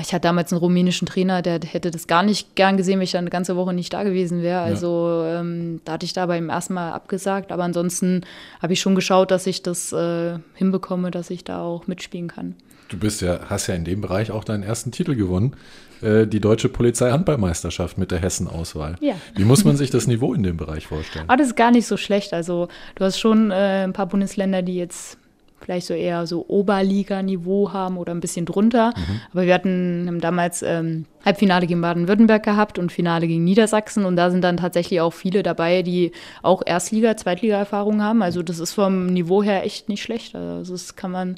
[0.00, 3.12] ich hatte damals einen rumänischen Trainer, der hätte das gar nicht gern gesehen, wenn ich
[3.12, 4.60] dann eine ganze Woche nicht da gewesen wäre.
[4.60, 5.40] Also ja.
[5.40, 8.22] ähm, da hatte ich da beim ersten Mal abgesagt, aber ansonsten
[8.60, 12.54] habe ich schon geschaut, dass ich das äh, hinbekomme, dass ich da auch mitspielen kann.
[12.88, 15.56] Du bist ja, hast ja in dem Bereich auch deinen ersten Titel gewonnen.
[16.02, 18.96] Äh, die deutsche Polizei-Handballmeisterschaft mit der Hessen-Auswahl.
[19.00, 19.14] Ja.
[19.34, 21.24] Wie muss man sich das Niveau in dem Bereich vorstellen?
[21.28, 22.34] Ah, das ist gar nicht so schlecht.
[22.34, 25.16] Also du hast schon äh, ein paar Bundesländer, die jetzt
[25.64, 28.88] vielleicht so eher so Oberliga-Niveau haben oder ein bisschen drunter.
[28.96, 29.20] Mhm.
[29.32, 34.04] Aber wir hatten haben damals ähm, Halbfinale gegen Baden-Württemberg gehabt und Finale gegen Niedersachsen.
[34.04, 38.22] Und da sind dann tatsächlich auch viele dabei, die auch Erstliga-, Zweitliga-Erfahrung haben.
[38.22, 40.34] Also das ist vom Niveau her echt nicht schlecht.
[40.34, 41.36] Also das kann man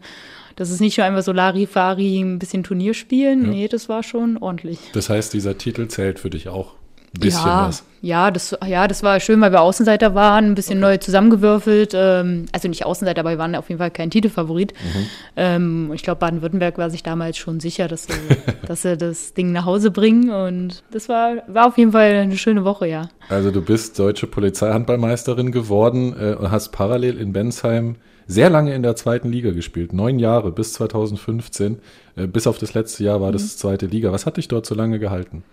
[0.57, 3.43] das ist nicht nur einfach so Larifari ein bisschen Turnier spielen.
[3.43, 3.49] Ja.
[3.49, 4.79] Nee, das war schon ordentlich.
[4.93, 6.75] Das heißt, dieser Titel zählt für dich auch
[7.21, 7.85] bisschen ja, was.
[8.03, 11.93] Ja das, ja, das war schön, weil wir Außenseiter waren, ein bisschen neu zusammengewürfelt.
[11.95, 14.73] Ähm, also nicht Außenseiter, aber wir waren auf jeden Fall kein Titelfavorit.
[14.73, 15.07] Mhm.
[15.37, 18.13] Ähm, ich glaube, Baden-Württemberg war sich damals schon sicher, dass sie,
[18.67, 20.31] dass sie das Ding nach Hause bringen.
[20.31, 23.09] Und das war, war auf jeden Fall eine schöne Woche, ja.
[23.29, 27.97] Also du bist deutsche Polizeihandballmeisterin geworden äh, und hast parallel in Bensheim
[28.27, 29.93] sehr lange in der zweiten Liga gespielt.
[29.93, 31.79] Neun Jahre bis 2015.
[32.17, 34.13] Äh, bis auf das letzte Jahr war das zweite Liga.
[34.13, 35.45] Was hat dich dort so lange gehalten?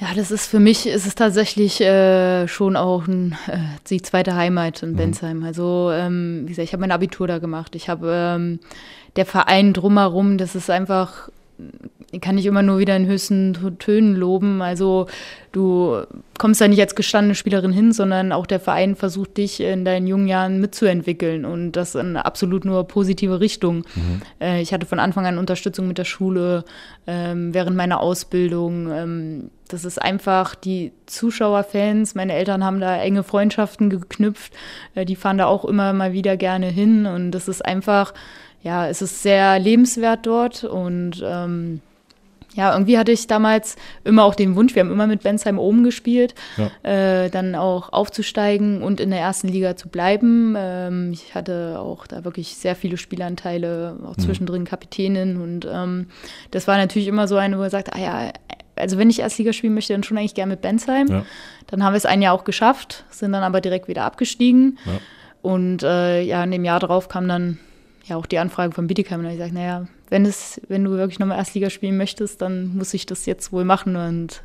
[0.00, 3.58] Ja, das ist für mich ist es tatsächlich äh, schon auch ein, äh,
[3.90, 5.42] die zweite Heimat in Bensheim.
[5.42, 7.74] Also ähm, wie gesagt, ich habe mein Abitur da gemacht.
[7.74, 8.60] Ich habe ähm,
[9.16, 11.30] der Verein drumherum, das ist einfach,
[12.22, 14.62] kann ich immer nur wieder in höchsten Tönen loben.
[14.62, 15.08] Also
[15.52, 16.02] du
[16.38, 20.06] kommst da nicht als gestandene Spielerin hin, sondern auch der Verein versucht dich in deinen
[20.06, 23.84] jungen Jahren mitzuentwickeln und das in absolut nur positive Richtung.
[24.40, 26.64] Äh, ich hatte von Anfang an Unterstützung mit der Schule
[27.06, 28.90] ähm, während meiner Ausbildung.
[28.90, 32.14] Ähm, das ist einfach die Zuschauerfans.
[32.14, 34.54] Meine Eltern haben da enge Freundschaften geknüpft.
[34.94, 38.14] Äh, die fahren da auch immer mal wieder gerne hin und das ist einfach,
[38.62, 41.82] ja, es ist sehr lebenswert dort und ähm,
[42.54, 45.84] ja, irgendwie hatte ich damals immer auch den Wunsch, wir haben immer mit Bensheim oben
[45.84, 46.70] gespielt, Ja.
[46.90, 50.54] äh, dann auch aufzusteigen und in der ersten Liga zu bleiben.
[50.56, 56.06] Ähm, ich hatte auch da wirklich sehr viele Spielanteile, auch zwischendrin Kapitänin und ähm,
[56.50, 58.32] das war natürlich immer so eine, wo er sagt, ah ja,
[58.76, 61.08] also wenn ich Erstliga spielen möchte, dann schon eigentlich gerne mit Bensheim.
[61.08, 61.24] Ja.
[61.66, 64.78] Dann haben wir es ein Jahr auch geschafft, sind dann aber direkt wieder abgestiegen.
[64.86, 64.92] Ja.
[65.42, 67.58] Und äh, ja, in dem Jahr darauf kam dann
[68.08, 69.20] ja auch die Anfrage von Bietigheim.
[69.20, 72.94] Und ich gesagt, naja, wenn, es, wenn du wirklich nochmal Erstliga spielen möchtest, dann muss
[72.94, 73.96] ich das jetzt wohl machen.
[73.96, 74.42] Und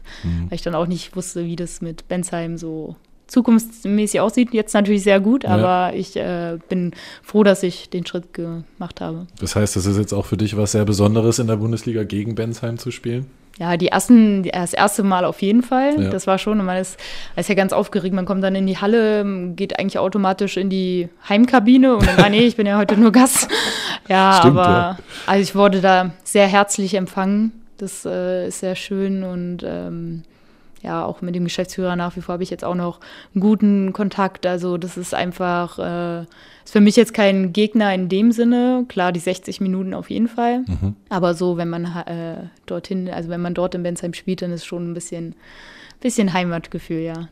[0.50, 2.96] weil ich dann auch nicht wusste, wie das mit Bensheim so
[3.28, 4.54] zukunftsmäßig aussieht.
[4.54, 5.50] Jetzt natürlich sehr gut, Ja.
[5.52, 6.92] aber ich äh, bin
[7.24, 9.28] froh, dass ich den Schritt gemacht habe.
[9.40, 12.36] Das heißt, das ist jetzt auch für dich was sehr Besonderes, in der Bundesliga gegen
[12.36, 13.26] Bensheim zu spielen?
[13.60, 16.02] Ja, die ersten, das erste Mal auf jeden Fall.
[16.02, 16.10] Ja.
[16.10, 17.00] Das war schon, und man ist,
[17.36, 18.16] man ist ja ganz aufgeregt.
[18.16, 19.24] Man kommt dann in die Halle,
[19.56, 23.12] geht eigentlich automatisch in die Heimkabine und dann, ah, nee, ich bin ja heute nur
[23.12, 23.48] Gast.
[24.10, 24.98] Ja, Stimmt, aber ja.
[25.28, 27.54] also ich wurde da sehr herzlich empfangen.
[27.78, 30.24] Das äh, ist sehr schön und ähm,
[30.84, 33.00] ja, auch mit dem Geschäftsführer nach wie vor habe ich jetzt auch noch
[33.34, 34.46] einen guten Kontakt.
[34.46, 36.22] Also das ist einfach, äh,
[36.64, 38.86] ist für mich jetzt kein Gegner in dem Sinne.
[38.90, 40.66] Klar, die 60 Minuten auf jeden Fall.
[41.10, 44.66] Aber so, wenn man äh, dorthin, also wenn man dort in Bensheim spielt, dann ist
[44.66, 45.36] schon ein bisschen,
[46.02, 47.30] bisschen Heimatgefühl, ja.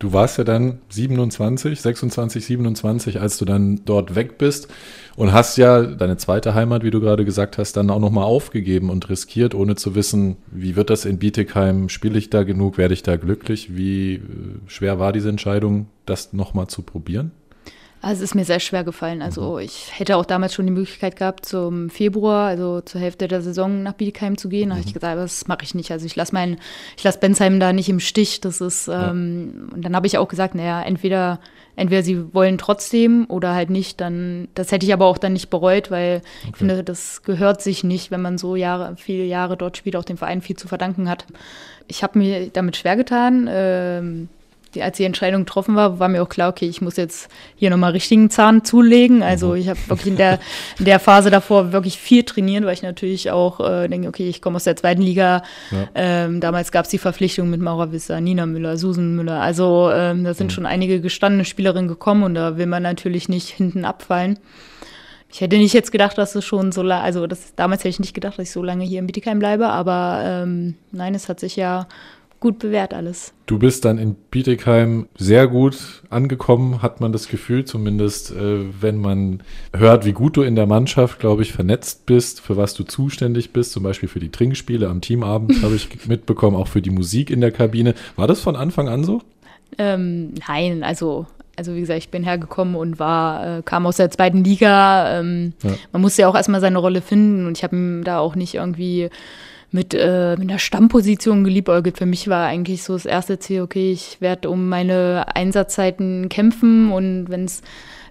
[0.00, 4.68] Du warst ja dann 27, 26, 27, als du dann dort weg bist
[5.16, 8.90] und hast ja deine zweite Heimat, wie du gerade gesagt hast, dann auch nochmal aufgegeben
[8.90, 12.94] und riskiert, ohne zu wissen, wie wird das in Bietigheim, spiele ich da genug, werde
[12.94, 13.76] ich da glücklich?
[13.76, 14.20] Wie äh,
[14.66, 17.32] schwer war diese Entscheidung, das nochmal zu probieren?
[18.02, 19.22] Also es ist mir sehr schwer gefallen.
[19.22, 23.42] Also ich hätte auch damals schon die Möglichkeit gehabt, zum Februar, also zur Hälfte der
[23.42, 24.70] Saison nach Bietigheim zu gehen.
[24.70, 25.92] Da habe ich gesagt, das mache ich nicht.
[25.92, 26.58] Also ich lasse meinen,
[26.96, 28.40] ich lasse Bensheim da nicht im Stich.
[28.40, 31.38] Das ist, ähm, und dann habe ich auch gesagt, naja, entweder,
[31.76, 35.48] entweder sie wollen trotzdem oder halt nicht, dann, das hätte ich aber auch dann nicht
[35.48, 39.76] bereut, weil ich finde, das gehört sich nicht, wenn man so Jahre, viele Jahre dort
[39.76, 41.26] spielt, auch dem Verein viel zu verdanken hat.
[41.86, 43.48] Ich habe mir damit schwer getan.
[43.48, 44.28] Ähm,
[44.74, 47.70] die, als die Entscheidung getroffen war, war mir auch klar, okay, ich muss jetzt hier
[47.70, 49.22] nochmal richtigen Zahn zulegen.
[49.22, 50.38] Also ich habe wirklich in der,
[50.78, 54.40] in der Phase davor wirklich viel trainiert, weil ich natürlich auch äh, denke, okay, ich
[54.40, 55.42] komme aus der zweiten Liga.
[55.70, 55.88] Ja.
[55.94, 59.40] Ähm, damals gab es die Verpflichtung mit Maura Wisser, Nina Müller, Susan Müller.
[59.40, 63.48] Also ähm, da sind schon einige gestandene Spielerinnen gekommen und da will man natürlich nicht
[63.48, 64.38] hinten abfallen.
[65.32, 68.00] Ich hätte nicht jetzt gedacht, dass es schon so lange, also das, damals hätte ich
[68.00, 71.40] nicht gedacht, dass ich so lange hier in Bietigheim bleibe, aber ähm, nein, es hat
[71.40, 71.86] sich ja
[72.42, 73.32] gut bewährt alles.
[73.46, 78.98] Du bist dann in Bietigheim sehr gut angekommen, hat man das Gefühl, zumindest äh, wenn
[78.98, 82.82] man hört, wie gut du in der Mannschaft, glaube ich, vernetzt bist, für was du
[82.82, 86.90] zuständig bist, zum Beispiel für die Trinkspiele am Teamabend, habe ich mitbekommen, auch für die
[86.90, 87.94] Musik in der Kabine.
[88.16, 89.22] War das von Anfang an so?
[89.78, 91.26] Ähm, nein, also,
[91.56, 95.20] also wie gesagt, ich bin hergekommen und war, äh, kam aus der zweiten Liga.
[95.20, 95.70] Ähm, Ja.
[95.92, 99.10] Man musste ja auch erstmal seine Rolle finden und ich habe da auch nicht irgendwie
[99.72, 101.98] mit, äh, mit einer Stammposition geliebäugelt.
[101.98, 106.92] Für mich war eigentlich so das erste Ziel, okay, ich werde um meine Einsatzzeiten kämpfen
[106.92, 107.62] und wenn es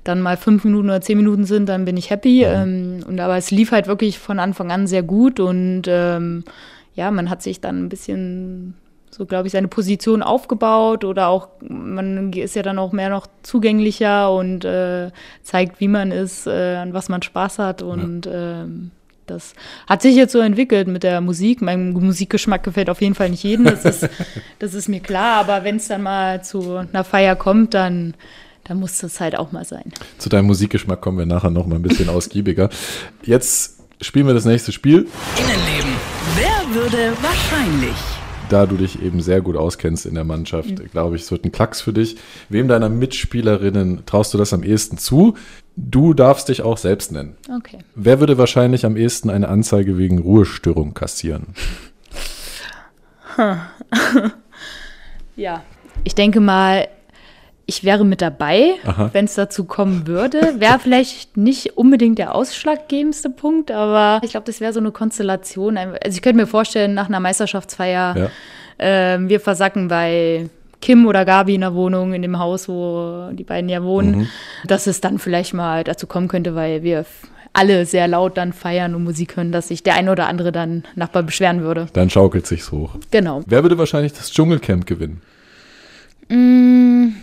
[0.04, 2.44] dann mal fünf Minuten oder zehn Minuten sind, dann bin ich happy.
[2.44, 6.44] Ähm, und aber es lief halt wirklich von Anfang an sehr gut und ähm,
[6.96, 8.74] ja, man hat sich dann ein bisschen
[9.12, 13.28] so, glaube ich, seine Position aufgebaut oder auch, man ist ja dann auch mehr noch
[13.44, 15.12] zugänglicher und äh,
[15.44, 18.92] zeigt, wie man ist, äh, an was man Spaß hat und ähm,
[19.28, 19.54] das
[19.88, 21.62] hat sich jetzt so entwickelt mit der Musik.
[21.62, 24.10] Mein Musikgeschmack gefällt auf jeden Fall nicht jedem, das ist,
[24.60, 28.14] das ist mir klar, aber wenn es dann mal zu einer Feier kommt, dann,
[28.64, 29.92] dann muss das halt auch mal sein.
[30.18, 32.70] Zu deinem Musikgeschmack kommen wir nachher noch mal ein bisschen ausgiebiger.
[33.24, 35.08] Jetzt spielen wir das nächste Spiel.
[35.38, 35.92] Innenleben.
[36.36, 37.96] Wer würde wahrscheinlich?
[38.52, 40.90] da du dich eben sehr gut auskennst in der Mannschaft, mhm.
[40.92, 42.18] glaube ich, es wird ein Klacks für dich.
[42.50, 45.36] Wem deiner Mitspielerinnen traust du das am ehesten zu?
[45.76, 47.36] Du darfst dich auch selbst nennen.
[47.54, 47.80] Okay.
[47.96, 51.48] Wer würde wahrscheinlich am ehesten eine Anzeige wegen Ruhestörung kassieren?
[55.36, 55.64] ja,
[56.04, 56.88] ich denke mal,
[57.66, 58.74] ich wäre mit dabei,
[59.14, 60.56] wenn es dazu kommen würde.
[60.60, 65.78] Wäre vielleicht nicht unbedingt der ausschlaggebendste Punkt, aber ich glaube, das wäre so eine Konstellation.
[65.78, 68.30] Also ich könnte mir vorstellen, nach einer Meisterschaftsfeier,
[68.78, 69.14] ja.
[69.16, 70.50] äh, wir versacken bei
[70.82, 74.28] Kim oder Gabi in der Wohnung, in dem Haus, wo die beiden ja wohnen, mhm.
[74.66, 77.06] dass es dann vielleicht mal dazu kommen könnte, weil wir
[77.54, 80.84] alle sehr laut dann feiern und Musik hören, dass sich der eine oder andere dann
[80.96, 81.88] Nachbar beschweren würde.
[81.94, 82.96] Dann schaukelt sich's hoch.
[83.12, 83.42] Genau.
[83.46, 85.22] Wer würde wahrscheinlich das Dschungelcamp gewinnen?
[86.30, 87.14] Mmh.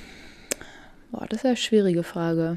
[1.11, 2.55] Boah, das ist eine schwierige Frage.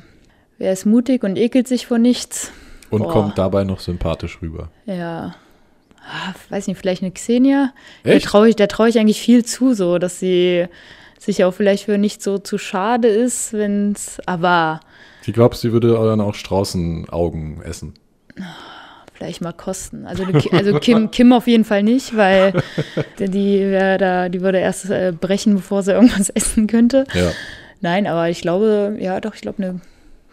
[0.57, 2.51] Wer ist mutig und ekelt sich vor nichts?
[2.89, 3.11] Und Boah.
[3.11, 4.69] kommt dabei noch sympathisch rüber.
[4.85, 5.35] Ja.
[6.03, 7.73] Ah, weiß nicht, vielleicht eine Xenia.
[8.03, 8.13] Echt?
[8.13, 10.67] Der traue ich, trau ich eigentlich viel zu, so, dass sie
[11.19, 14.19] sich auch vielleicht für nicht so zu schade ist, wenn es.
[14.25, 14.79] Aber.
[15.23, 17.93] Glaubst du, sie würde dann auch Straußenaugen essen?
[19.13, 20.07] Vielleicht mal kosten.
[20.07, 22.53] Also, also Kim, Kim auf jeden Fall nicht, weil
[23.19, 27.05] die, da, die würde erst äh, brechen, bevor sie irgendwas essen könnte.
[27.13, 27.31] Ja.
[27.81, 29.81] Nein, aber ich glaube, ja, doch, ich glaube, eine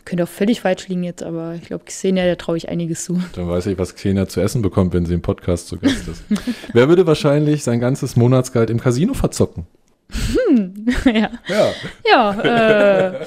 [0.08, 3.20] könnte auch völlig falsch liegen jetzt, aber ich glaube, Xenia, der traue ich einiges zu.
[3.34, 6.24] Dann weiß ich, was Xenia zu essen bekommt, wenn sie im Podcast zu Gast ist.
[6.72, 9.66] Wer würde wahrscheinlich sein ganzes Monatsgehalt im Casino verzocken?
[10.10, 11.30] Hm, ja.
[11.46, 11.72] Ja.
[12.10, 13.26] Ja, äh,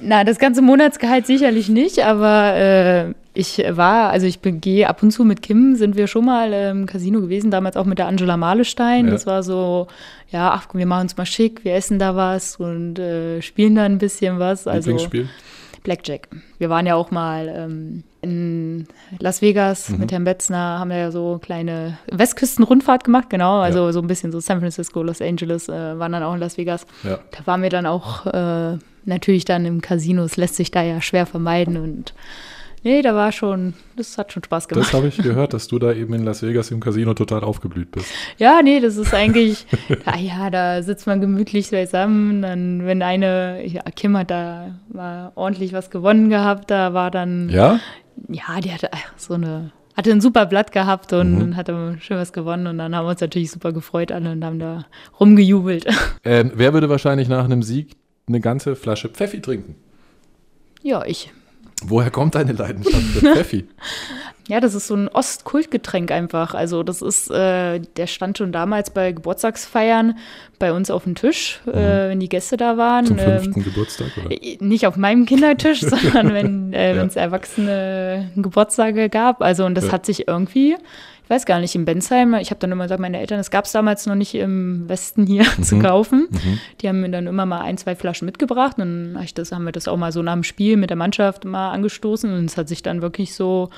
[0.00, 5.12] na, das ganze Monatsgehalt sicherlich nicht, aber äh, ich war, also ich gehe ab und
[5.12, 8.36] zu mit Kim, sind wir schon mal im Casino gewesen, damals auch mit der Angela
[8.36, 9.04] Malestein.
[9.04, 9.12] Ja.
[9.12, 9.86] Das war so,
[10.32, 13.84] ja, ach, wir machen uns mal schick, wir essen da was und äh, spielen da
[13.84, 14.66] ein bisschen was.
[14.66, 15.28] Also Lieblingsspiel?
[15.86, 16.28] Blackjack.
[16.58, 18.88] Wir waren ja auch mal ähm, in
[19.20, 19.98] Las Vegas mhm.
[19.98, 23.60] mit Herrn Betzner, haben wir ja so kleine Westküstenrundfahrt gemacht, genau.
[23.60, 23.92] Also ja.
[23.92, 26.86] so ein bisschen so San Francisco, Los Angeles, äh, waren dann auch in Las Vegas.
[27.04, 27.20] Ja.
[27.30, 30.24] Da waren wir dann auch äh, natürlich dann im Casino.
[30.24, 32.14] Es lässt sich da ja schwer vermeiden und
[32.86, 34.86] Nee, da war schon, das hat schon Spaß gemacht.
[34.86, 37.90] Das habe ich gehört, dass du da eben in Las Vegas im Casino total aufgeblüht
[37.90, 38.12] bist.
[38.38, 39.66] Ja, nee, das ist eigentlich,
[40.04, 42.42] ah ja, da sitzt man gemütlich zusammen.
[42.42, 47.48] Dann, wenn eine, ja, Kim hat da mal ordentlich was gewonnen gehabt, da war dann.
[47.48, 47.80] Ja?
[48.28, 51.56] Ja, die hatte so eine hatte ein super Blatt gehabt und mhm.
[51.56, 54.60] hatte schön was gewonnen und dann haben wir uns natürlich super gefreut alle und haben
[54.60, 54.86] da
[55.18, 55.86] rumgejubelt.
[56.28, 57.96] Ähm, wer würde wahrscheinlich nach einem Sieg
[58.26, 59.76] eine ganze Flasche Pfeffi trinken?
[60.82, 61.32] Ja, ich.
[61.82, 63.66] Woher kommt deine Leidenschaft für Pfeffi?
[64.48, 66.54] Ja, das ist so ein Ostkultgetränk einfach.
[66.54, 70.16] Also das ist, äh, der stand schon damals bei Geburtstagsfeiern
[70.58, 71.76] bei uns auf dem Tisch, äh, mhm.
[71.76, 73.06] äh, wenn die Gäste da waren.
[73.06, 74.30] Zum fünften ähm, Geburtstag, oder?
[74.30, 77.04] Äh, nicht auf meinem Kindertisch, sondern wenn äh, ja.
[77.04, 79.42] es Erwachsene Geburtstage gab.
[79.42, 79.92] Also und das ja.
[79.92, 80.76] hat sich irgendwie
[81.26, 83.64] ich weiß gar nicht, in Bensheim, ich habe dann immer gesagt, meine Eltern, das gab
[83.64, 85.62] es damals noch nicht im Westen hier mhm.
[85.64, 86.28] zu kaufen.
[86.30, 86.60] Mhm.
[86.80, 89.72] Die haben mir dann immer mal ein, zwei Flaschen mitgebracht und dann das, haben wir
[89.72, 92.68] das auch mal so nach dem Spiel mit der Mannschaft mal angestoßen und es hat
[92.68, 93.70] sich dann wirklich so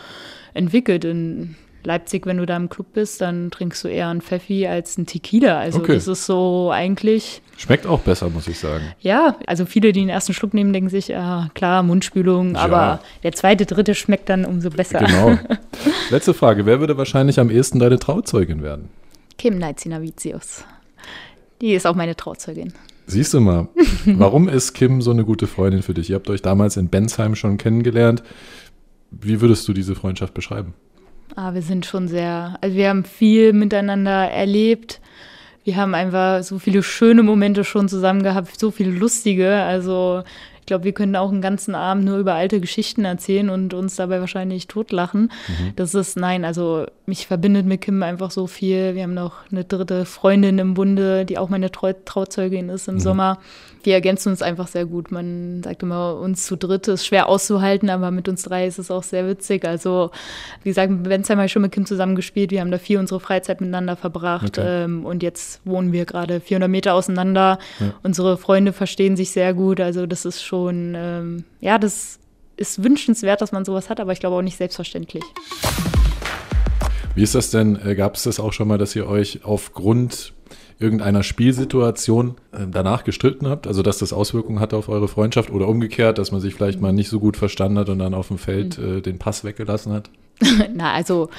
[0.53, 1.07] entwickelt.
[1.07, 4.99] Und Leipzig, wenn du da im Club bist, dann trinkst du eher einen Pfeffi als
[4.99, 5.59] einen Tequila.
[5.59, 5.95] Also okay.
[5.95, 7.41] das ist so eigentlich.
[7.57, 8.85] Schmeckt auch besser, muss ich sagen.
[9.01, 12.61] Ja, also viele, die den ersten Schluck nehmen, denken sich, ah, klar, Mundspülung, ja.
[12.61, 14.99] aber der zweite, dritte schmeckt dann umso besser.
[15.01, 15.39] Genau.
[16.11, 16.67] Letzte Frage.
[16.67, 18.89] Wer würde wahrscheinlich am ehesten deine Trauzeugin werden?
[19.39, 20.65] Kim Neizinavicius.
[21.61, 22.73] Die ist auch meine Trauzeugin.
[23.07, 23.69] Siehst du mal,
[24.05, 26.11] warum ist Kim so eine gute Freundin für dich?
[26.11, 28.23] Ihr habt euch damals in Bensheim schon kennengelernt.
[29.11, 30.75] Wie würdest du diese Freundschaft beschreiben?
[31.41, 35.01] Ah, wir sind schon sehr, also wir haben viel miteinander erlebt.
[35.63, 39.55] Wir haben einfach so viele schöne Momente schon zusammen gehabt, so viele lustige.
[39.55, 40.25] Also
[40.59, 43.95] ich glaube, wir können auch einen ganzen Abend nur über alte Geschichten erzählen und uns
[43.95, 45.31] dabei wahrscheinlich totlachen.
[45.47, 45.75] Mhm.
[45.77, 48.95] Das ist, nein, also mich verbindet mit Kim einfach so viel.
[48.95, 52.97] Wir haben noch eine dritte Freundin im Bunde, die auch meine Trau Trauzeugin ist im
[52.97, 53.01] mhm.
[53.01, 53.39] Sommer
[53.89, 55.11] wir ergänzen uns einfach sehr gut.
[55.11, 58.91] Man sagt immer, uns zu dritt ist schwer auszuhalten, aber mit uns drei ist es
[58.91, 59.65] auch sehr witzig.
[59.65, 60.11] Also,
[60.63, 62.51] wie gesagt, Bensheim habe schon mit Kim zusammengespielt.
[62.51, 64.59] Wir haben da viel unsere Freizeit miteinander verbracht.
[64.59, 64.85] Okay.
[64.85, 67.59] Ähm, und jetzt wohnen wir gerade 400 Meter auseinander.
[67.81, 67.95] Ja.
[68.03, 69.81] Unsere Freunde verstehen sich sehr gut.
[69.81, 72.19] Also, das ist schon, ähm, ja, das
[72.57, 75.23] ist wünschenswert, dass man sowas hat, aber ich glaube auch nicht selbstverständlich.
[77.19, 77.77] Wie ist das denn?
[77.85, 80.35] Äh, Gab es das auch schon mal, dass ihr euch aufgrund
[80.79, 83.67] irgendeiner Spielsituation äh, danach gestritten habt?
[83.67, 86.93] Also, dass das Auswirkungen hatte auf eure Freundschaft oder umgekehrt, dass man sich vielleicht mal
[86.93, 88.99] nicht so gut verstanden hat und dann auf dem Feld mhm.
[88.99, 90.11] äh, den Pass weggelassen hat?
[90.75, 91.31] Na, also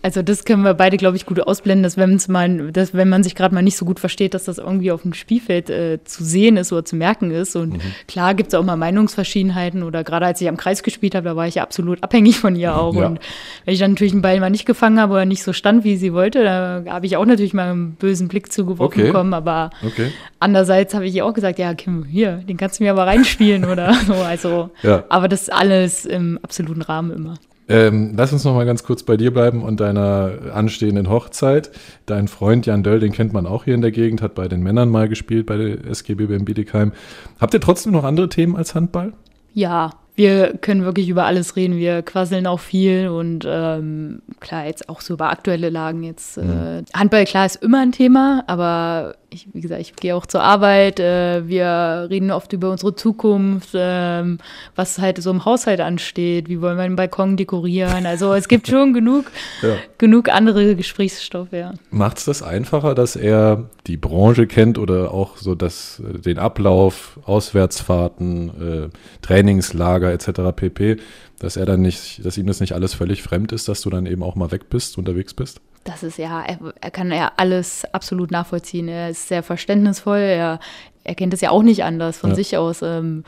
[0.00, 3.24] also das können wir beide, glaube ich, gut ausblenden, dass wenn, mal, dass wenn man
[3.24, 6.22] sich gerade mal nicht so gut versteht, dass das irgendwie auf dem Spielfeld äh, zu
[6.22, 7.56] sehen ist oder zu merken ist.
[7.56, 7.80] Und mhm.
[8.06, 11.36] klar gibt es auch mal Meinungsverschiedenheiten oder gerade als ich am Kreis gespielt habe, da
[11.36, 12.94] war ich ja absolut abhängig von ihr auch.
[12.94, 13.08] Ja.
[13.08, 13.18] Und
[13.64, 15.96] wenn ich dann natürlich einen Ball mal nicht gefangen habe oder nicht so stand, wie
[15.96, 19.08] sie wollte, da habe ich auch natürlich mal einen bösen Blick zugeworfen okay.
[19.08, 19.34] bekommen.
[19.34, 20.12] Aber okay.
[20.38, 23.64] andererseits habe ich ihr auch gesagt, ja, Kim, hier, den kannst du mir aber reinspielen
[23.64, 24.14] oder so.
[24.14, 25.02] Also, ja.
[25.08, 27.34] aber das alles im absoluten Rahmen immer.
[27.68, 31.70] Ähm, lass uns noch mal ganz kurz bei dir bleiben und deiner anstehenden Hochzeit.
[32.06, 34.62] Dein Freund Jan Döll, den kennt man auch hier in der Gegend, hat bei den
[34.62, 36.92] Männern mal gespielt, bei der SGB beim Bietigheim.
[37.40, 39.12] Habt ihr trotzdem noch andere Themen als Handball?
[39.52, 41.76] Ja, wir können wirklich über alles reden.
[41.76, 46.02] Wir quasseln auch viel und ähm, klar, jetzt auch so über aktuelle Lagen.
[46.02, 46.84] Jetzt äh, mhm.
[46.92, 51.00] Handball, klar, ist immer ein Thema, aber ich, wie gesagt, ich gehe auch zur Arbeit.
[51.00, 54.24] Äh, wir reden oft über unsere Zukunft, äh,
[54.74, 56.48] was halt so im Haushalt ansteht.
[56.48, 58.06] Wie wollen wir den Balkon dekorieren?
[58.06, 59.26] Also es gibt schon genug,
[59.62, 59.76] ja.
[59.98, 61.52] genug andere Gesprächsstoffe.
[61.52, 61.74] Ja.
[61.90, 66.38] Macht es das einfacher, dass er die Branche kennt oder auch so dass äh, den
[66.38, 68.88] Ablauf, Auswärtsfahrten, äh,
[69.22, 70.40] Trainingslager etc.
[70.56, 70.96] pp
[71.40, 74.06] dass er dann nicht, dass ihm das nicht alles völlig fremd ist, dass du dann
[74.06, 75.60] eben auch mal weg bist, unterwegs bist?
[75.88, 78.88] Das ist ja, er, er kann ja alles absolut nachvollziehen.
[78.88, 80.60] Er ist sehr verständnisvoll, er,
[81.02, 82.36] er kennt es ja auch nicht anders von ja.
[82.36, 82.82] sich aus.
[82.82, 83.24] Ähm,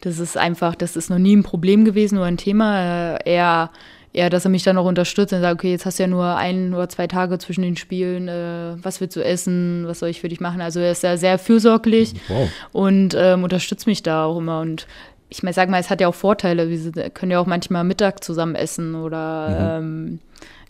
[0.00, 3.18] das ist einfach, das ist noch nie ein Problem gewesen oder ein Thema.
[3.24, 3.70] Er,
[4.12, 6.36] eher, dass er mich dann auch unterstützt und sagt, okay, jetzt hast du ja nur
[6.36, 10.20] ein oder zwei Tage zwischen den Spielen, äh, was willst du essen, was soll ich
[10.20, 10.60] für dich machen?
[10.60, 12.48] Also er ist ja sehr fürsorglich wow.
[12.70, 14.60] und ähm, unterstützt mich da auch immer.
[14.60, 14.86] Und
[15.30, 16.68] ich meine, sag mal, es hat ja auch Vorteile.
[16.70, 19.84] Wir können ja auch manchmal Mittag zusammen essen oder mhm.
[19.84, 20.18] ähm,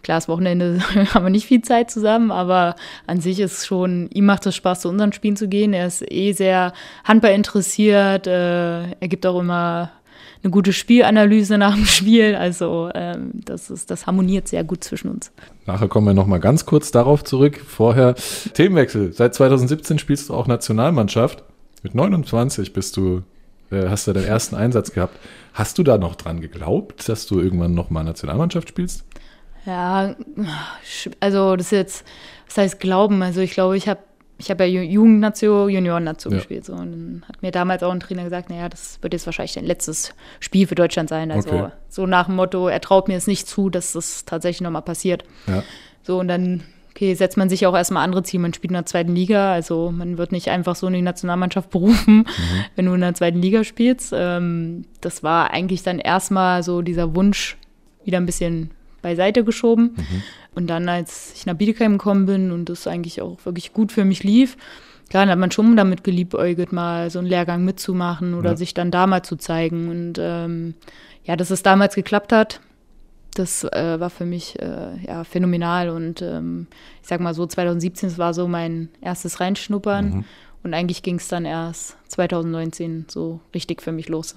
[0.05, 0.79] klar, das Wochenende
[1.15, 4.83] haben wir nicht viel Zeit zusammen, aber an sich ist schon, ihm macht es Spaß,
[4.83, 5.73] zu unseren Spielen zu gehen.
[5.73, 8.27] Er ist eh sehr Handball interessiert.
[8.27, 9.91] Äh, er gibt auch immer
[10.43, 12.37] eine gute Spielanalyse nach dem Spiel.
[12.37, 15.33] Also ähm, das, ist, das harmoniert sehr gut zwischen uns.
[15.67, 17.61] Nachher kommen wir noch mal ganz kurz darauf zurück.
[17.67, 18.15] Vorher
[18.53, 19.13] Themenwechsel.
[19.13, 21.43] Seit 2017 spielst du auch Nationalmannschaft.
[21.83, 23.23] Mit 29 bist du
[23.71, 25.19] äh, hast du deinen ersten Einsatz gehabt.
[25.53, 29.05] Hast du da noch dran geglaubt, dass du irgendwann noch mal Nationalmannschaft spielst?
[29.67, 30.15] Ja,
[31.21, 32.05] also das ist jetzt,
[32.47, 33.23] was heißt Glauben?
[33.23, 34.01] Also ich glaube, ich habe
[34.37, 36.39] ich habe ja Jugendnation, Juniorennation ja.
[36.39, 36.65] gespielt.
[36.65, 36.73] So.
[36.73, 39.65] Und dann hat mir damals auch ein Trainer gesagt, naja, das wird jetzt wahrscheinlich dein
[39.65, 41.31] letztes Spiel für Deutschland sein.
[41.31, 41.69] Also okay.
[41.89, 45.25] so nach dem Motto, er traut mir es nicht zu, dass das tatsächlich nochmal passiert.
[45.47, 45.63] Ja.
[46.03, 48.43] So, und dann okay, setzt man sich auch erstmal andere Ziele.
[48.43, 51.71] Man spielt in der zweiten Liga, also man wird nicht einfach so in die Nationalmannschaft
[51.71, 52.65] berufen, mhm.
[52.77, 54.13] wenn du in der zweiten Liga spielst.
[54.15, 57.57] Ähm, das war eigentlich dann erstmal so dieser Wunsch
[58.05, 58.71] wieder ein bisschen
[59.05, 59.95] beiseite geschoben.
[59.97, 60.23] Mhm.
[60.55, 64.05] Und dann, als ich nach Bielefeld gekommen bin und das eigentlich auch wirklich gut für
[64.05, 64.57] mich lief,
[65.11, 68.57] klar, dann hat man schon damit geliebäugelt, mal so einen Lehrgang mitzumachen oder ja.
[68.57, 69.89] sich dann da mal zu zeigen.
[69.91, 70.75] Und ähm,
[71.23, 72.61] ja, dass es damals geklappt hat,
[73.35, 75.91] das äh, war für mich äh, ja, phänomenal.
[75.91, 76.67] Und ähm,
[77.03, 80.11] ich sag mal so, 2017 das war so mein erstes Reinschnuppern.
[80.11, 80.25] Mhm.
[80.63, 84.37] Und eigentlich ging es dann erst 2019 so richtig für mich los.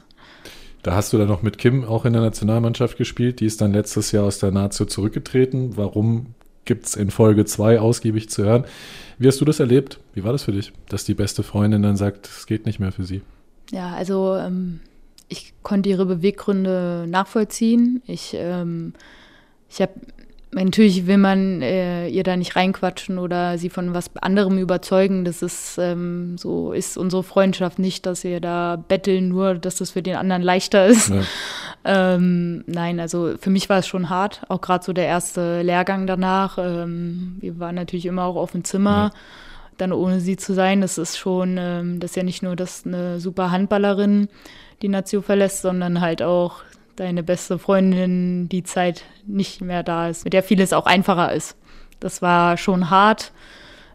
[0.83, 3.39] Da hast du dann noch mit Kim auch in der Nationalmannschaft gespielt.
[3.39, 5.75] Die ist dann letztes Jahr aus der Nazio zurückgetreten.
[5.75, 6.35] Warum
[6.67, 8.65] gibt es in Folge 2 ausgiebig zu hören.
[9.17, 9.99] Wie hast du das erlebt?
[10.13, 12.91] Wie war das für dich, dass die beste Freundin dann sagt, es geht nicht mehr
[12.91, 13.21] für sie?
[13.71, 14.81] Ja, also ähm,
[15.27, 18.03] ich konnte ihre Beweggründe nachvollziehen.
[18.05, 18.93] Ich, ähm,
[19.69, 19.93] ich habe
[20.51, 25.25] Natürlich will man äh, ihr da nicht reinquatschen oder sie von was anderem überzeugen.
[25.25, 29.91] Das ist ähm, so ist unsere Freundschaft nicht, dass wir da betteln, nur dass das
[29.91, 31.10] für den anderen leichter ist.
[31.10, 31.21] Ja.
[31.89, 36.05] Ähm, nein, also für mich war es schon hart, auch gerade so der erste Lehrgang
[36.05, 36.57] danach.
[36.57, 39.12] Ähm, wir waren natürlich immer auch auf dem Zimmer.
[39.13, 39.19] Ja.
[39.77, 42.86] Dann ohne sie zu sein, das ist schon, ähm, das ist ja nicht nur das
[42.86, 44.27] eine super Handballerin,
[44.81, 46.62] die Nation verlässt, sondern halt auch
[46.97, 51.55] deine beste Freundin die Zeit nicht mehr da ist, mit der vieles auch einfacher ist.
[51.99, 53.31] Das war schon hart,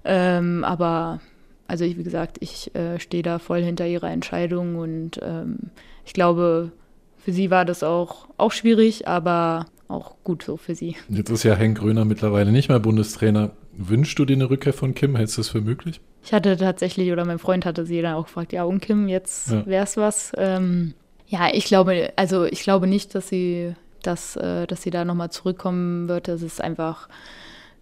[0.04, 1.20] ähm, aber
[1.68, 5.70] also ich, wie gesagt, ich äh, stehe da voll hinter ihrer Entscheidung und ähm,
[6.04, 6.72] ich glaube,
[7.18, 10.96] für sie war das auch, auch schwierig, aber auch gut so für sie.
[11.08, 13.50] Jetzt ist ja Henk Gröner mittlerweile nicht mehr Bundestrainer.
[13.76, 15.16] Wünschst du dir eine Rückkehr von Kim?
[15.16, 16.00] Hältst du das für möglich?
[16.24, 19.50] Ich hatte tatsächlich, oder mein Freund hatte sie dann auch gefragt, ja, und Kim, jetzt
[19.50, 19.82] ja.
[19.82, 20.32] es was.
[20.36, 20.94] Ähm,
[21.32, 25.30] ja, ich glaube, also ich glaube nicht, dass sie, dass, äh, dass sie da nochmal
[25.30, 26.28] zurückkommen wird.
[26.28, 27.08] Es ist einfach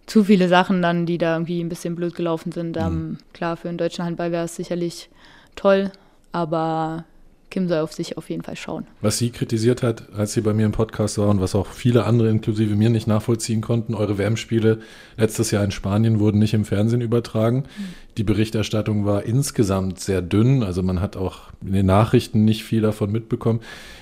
[0.05, 2.77] zu viele Sachen dann, die da irgendwie ein bisschen blöd gelaufen sind.
[2.77, 2.81] Mhm.
[2.81, 5.09] Ähm, klar, für den deutschen Handball wäre es sicherlich
[5.57, 5.91] toll,
[6.31, 7.03] aber
[7.51, 8.87] Kim soll auf sich auf jeden Fall schauen.
[9.01, 12.05] Was sie kritisiert hat, als sie bei mir im Podcast war und was auch viele
[12.05, 14.79] andere, inklusive mir, nicht nachvollziehen konnten, eure WM-Spiele
[15.17, 17.57] letztes Jahr in Spanien wurden nicht im Fernsehen übertragen.
[17.57, 17.93] Mhm.
[18.17, 22.81] Die Berichterstattung war insgesamt sehr dünn, also man hat auch in den Nachrichten nicht viel
[22.81, 23.59] davon mitbekommen.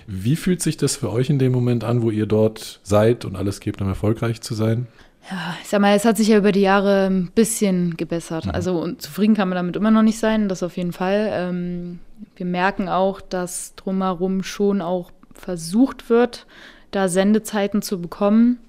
[0.07, 3.35] Wie fühlt sich das für euch in dem Moment an, wo ihr dort seid und
[3.35, 4.87] alles gebt, um erfolgreich zu sein?
[5.29, 8.45] Ja, ich sag mal, es hat sich ja über die Jahre ein bisschen gebessert.
[8.45, 8.51] Mhm.
[8.51, 11.29] Also zufrieden kann man damit immer noch nicht sein, das auf jeden Fall.
[11.31, 11.99] Ähm,
[12.35, 16.45] wir merken auch, dass drumherum schon auch versucht wird,
[16.91, 18.59] da Sendezeiten zu bekommen.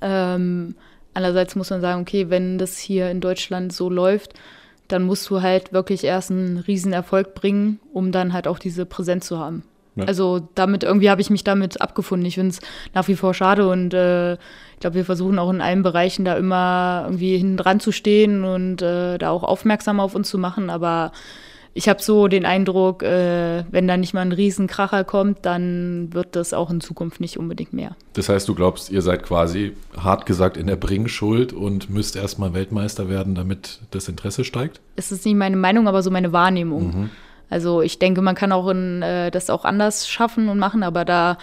[0.00, 0.74] Ähm,
[1.14, 4.34] andererseits muss man sagen, okay, wenn das hier in Deutschland so läuft,
[4.88, 8.84] dann musst du halt wirklich erst einen riesen Erfolg bringen, um dann halt auch diese
[8.84, 9.64] Präsenz zu haben.
[9.94, 10.04] Ja.
[10.04, 12.26] Also damit irgendwie habe ich mich damit abgefunden.
[12.26, 12.60] Ich finde es
[12.94, 16.34] nach wie vor schade und äh, ich glaube, wir versuchen auch in allen Bereichen da
[16.34, 20.70] immer irgendwie hinten dran zu stehen und äh, da auch aufmerksam auf uns zu machen.
[20.70, 21.12] Aber
[21.74, 26.36] ich habe so den Eindruck, äh, wenn da nicht mal ein Riesenkracher kommt, dann wird
[26.36, 27.96] das auch in Zukunft nicht unbedingt mehr.
[28.12, 32.52] Das heißt, du glaubst, ihr seid quasi hart gesagt in der Bringschuld und müsst erstmal
[32.52, 34.80] Weltmeister werden, damit das Interesse steigt?
[34.96, 36.86] Es ist nicht meine Meinung, aber so meine Wahrnehmung.
[36.86, 37.10] Mhm.
[37.48, 41.04] Also ich denke, man kann auch in, äh, das auch anders schaffen und machen, aber
[41.04, 41.38] da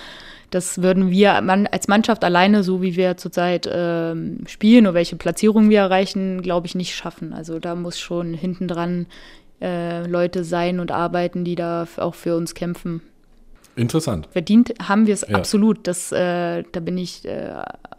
[0.50, 1.34] das würden wir
[1.72, 6.66] als Mannschaft alleine, so wie wir zurzeit ähm, spielen oder welche Platzierung wir erreichen, glaube
[6.66, 7.34] ich, nicht schaffen.
[7.34, 9.06] Also da muss schon hinten dran
[9.62, 13.01] äh, Leute sein und arbeiten, die da auch für uns kämpfen.
[13.80, 14.28] Interessant.
[14.32, 15.36] Verdient haben wir es ja.
[15.36, 15.88] absolut.
[15.88, 17.53] Das, äh, da bin ich äh,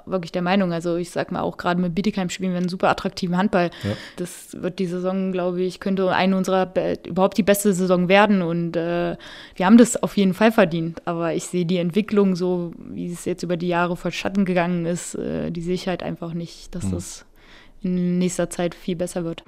[0.04, 0.72] wirklich der Meinung.
[0.72, 3.70] Also ich sag mal auch gerade mit Bietigheim spielen wir einen super attraktiven Handball.
[3.82, 3.90] Ja.
[4.16, 6.70] Das wird die Saison, glaube ich, könnte eine unserer
[7.06, 8.42] überhaupt die beste Saison werden.
[8.42, 9.16] Und äh,
[9.54, 11.00] wir haben das auf jeden Fall verdient.
[11.06, 14.84] Aber ich sehe die Entwicklung so, wie es jetzt über die Jahre vor Schatten gegangen
[14.84, 16.92] ist, äh, die sehe ich halt einfach nicht, dass mhm.
[16.92, 17.24] das
[17.82, 19.44] in nächster Zeit viel besser wird.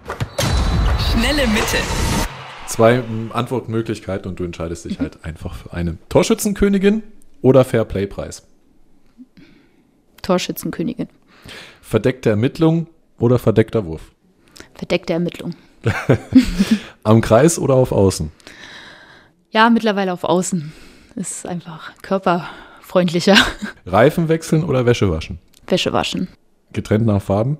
[1.12, 1.76] Schnelle Mitte
[2.72, 5.02] zwei hm, Antwortmöglichkeiten und du entscheidest dich mhm.
[5.02, 5.98] halt einfach für eine.
[6.08, 7.02] Torschützenkönigin
[7.42, 8.46] oder Fairplay-Preis?
[10.22, 11.08] Torschützenkönigin.
[11.80, 12.86] Verdeckte Ermittlung
[13.18, 14.12] oder verdeckter Wurf?
[14.74, 15.54] Verdeckte Ermittlung.
[17.02, 18.30] Am Kreis oder auf Außen?
[19.50, 20.72] Ja, mittlerweile auf Außen.
[21.16, 23.36] Ist einfach körperfreundlicher.
[23.84, 25.40] Reifen wechseln oder Wäsche waschen?
[25.66, 26.28] Wäsche waschen.
[26.72, 27.58] Getrennt nach Farben?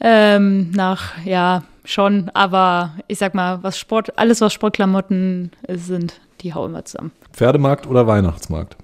[0.00, 6.54] Ähm, nach, ja, schon, aber ich sag mal, was Sport, alles was Sportklamotten sind, die
[6.54, 7.12] hauen wir zusammen.
[7.32, 8.76] Pferdemarkt oder Weihnachtsmarkt?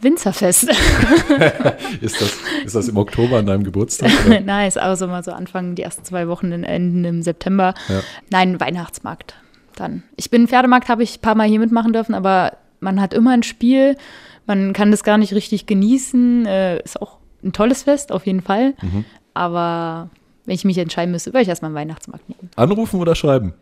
[0.00, 0.64] Winzerfest.
[2.00, 4.10] ist, das, ist das im Oktober an deinem Geburtstag?
[4.44, 7.74] Nein, ist auch so mal so Anfang, die ersten zwei Wochen enden im September.
[7.88, 8.00] Ja.
[8.30, 9.34] Nein, Weihnachtsmarkt
[9.76, 10.02] dann.
[10.16, 13.32] Ich bin Pferdemarkt, habe ich ein paar Mal hier mitmachen dürfen, aber man hat immer
[13.32, 13.96] ein Spiel,
[14.46, 16.46] man kann das gar nicht richtig genießen.
[16.46, 18.74] Äh, ist auch ein tolles Fest, auf jeden Fall.
[18.80, 19.04] Mhm.
[19.34, 20.08] Aber
[20.44, 22.50] wenn ich mich entscheiden müsste, würde ich erstmal einen Weihnachtsmarkt nehmen.
[22.56, 23.54] Anrufen oder schreiben?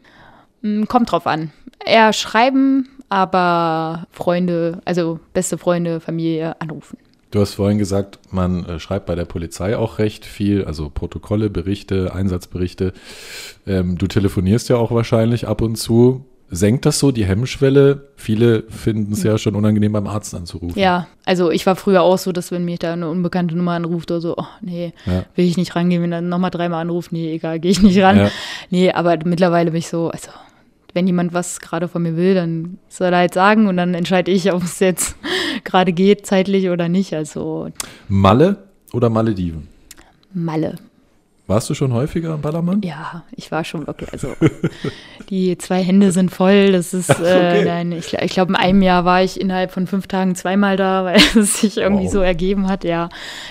[0.63, 1.51] Mm, kommt drauf an.
[1.85, 6.99] Eher schreiben, aber Freunde, also beste Freunde, Familie anrufen.
[7.31, 11.51] Du hast vorhin gesagt, man äh, schreibt bei der Polizei auch recht viel, also Protokolle,
[11.51, 12.95] Berichte, Einsatzberichte.
[13.67, 18.09] Ähm, du telefonierst ja auch wahrscheinlich ab und zu senkt das so die Hemmschwelle?
[18.17, 20.79] Viele finden es ja schon unangenehm, beim Arzt anzurufen.
[20.79, 24.11] Ja, also ich war früher auch so, dass wenn mich da eine unbekannte Nummer anruft
[24.11, 25.25] oder so, oh, nee, ja.
[25.35, 26.03] will ich nicht rangehen.
[26.03, 28.17] Wenn dann nochmal dreimal anruft, nee, egal, gehe ich nicht ran.
[28.17, 28.31] Ja.
[28.71, 30.31] Nee, aber mittlerweile bin ich so, also
[30.95, 34.31] wenn jemand was gerade von mir will, dann soll er halt sagen und dann entscheide
[34.31, 35.17] ich, ob es jetzt
[35.65, 37.15] gerade geht, zeitlich oder nicht.
[37.15, 37.69] Also
[38.09, 38.57] Malle
[38.93, 39.69] oder Malediven?
[40.33, 40.77] Malle.
[41.49, 42.83] Warst du schon häufiger am Ballermann?
[42.83, 44.13] Ja, ich war schon wirklich.
[44.13, 44.35] Also
[45.31, 46.73] die zwei Hände sind voll.
[46.73, 47.61] Das ist, okay.
[47.61, 50.77] äh, nein, ich, ich glaube, in einem Jahr war ich innerhalb von fünf Tagen zweimal
[50.77, 52.13] da, weil es sich irgendwie wow.
[52.13, 52.85] so ergeben hat.
[52.85, 53.09] Ja,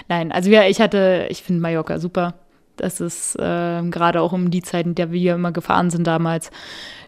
[0.09, 2.35] nein, also ja, ich hatte, ich finde Mallorca super.
[2.75, 6.51] Das ist äh, gerade auch um die Zeit, in der wir immer gefahren sind damals.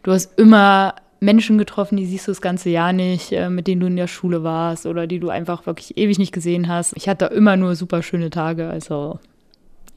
[0.02, 3.82] Du hast immer Menschen getroffen, die siehst du das ganze Jahr nicht, äh, mit denen
[3.82, 6.94] du in der Schule warst oder die du einfach wirklich ewig nicht gesehen hast.
[6.98, 8.68] Ich hatte immer nur super schöne Tage.
[8.68, 9.20] Also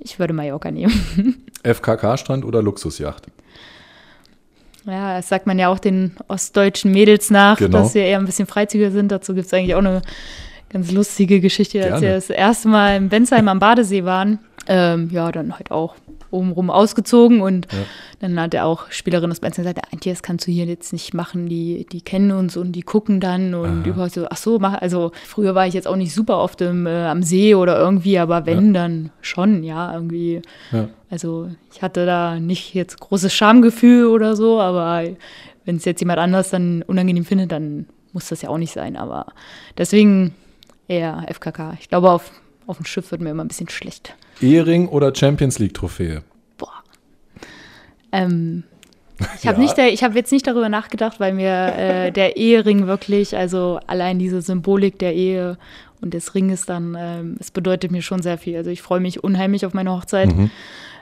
[0.02, 1.44] ich würde Mallorca nehmen.
[1.62, 3.26] FKK-Strand oder Luxusjacht?
[4.84, 7.78] Ja, das sagt man ja auch den ostdeutschen Mädels nach, genau.
[7.78, 9.12] dass wir eher ein bisschen freizügiger sind.
[9.12, 10.02] Dazu gibt es eigentlich auch eine
[10.70, 11.92] ganz lustige Geschichte, Gerne.
[11.92, 14.40] als wir das erste Mal in Bensheim am Badesee waren.
[14.66, 15.94] Ähm, ja, dann halt auch
[16.32, 17.78] obenrum ausgezogen und ja.
[18.20, 21.14] dann hat er auch Spielerin aus Benzin gesagt, Antje, das kannst du hier jetzt nicht
[21.14, 24.74] machen, die, die kennen uns und die gucken dann und überhaupt so, ach so, mach,
[24.80, 28.18] also früher war ich jetzt auch nicht super oft im, äh, am See oder irgendwie,
[28.18, 28.82] aber wenn, ja.
[28.82, 30.42] dann schon, ja, irgendwie.
[30.72, 30.88] Ja.
[31.10, 35.04] Also ich hatte da nicht jetzt großes Schamgefühl oder so, aber
[35.64, 38.96] wenn es jetzt jemand anders dann unangenehm findet, dann muss das ja auch nicht sein,
[38.96, 39.26] aber
[39.76, 40.34] deswegen
[40.88, 41.76] eher FKK.
[41.78, 42.30] Ich glaube, auf
[42.66, 44.14] auf dem Schiff wird mir immer ein bisschen schlecht.
[44.42, 46.22] Ehering oder Champions League Trophäe?
[46.58, 46.82] Boah.
[48.12, 48.64] Ähm,
[49.38, 49.62] Ich habe Ja.
[49.62, 53.78] nicht, der- ich habe jetzt nicht darüber nachgedacht, weil mir äh, der Ehering wirklich, also
[53.86, 55.58] allein diese Symbolik der Ehe
[56.00, 58.56] und des Ringes dann, ähm, es bedeutet mir schon sehr viel.
[58.56, 60.34] Also ich freue mich unheimlich auf meine Hochzeit.
[60.34, 60.50] Mhm.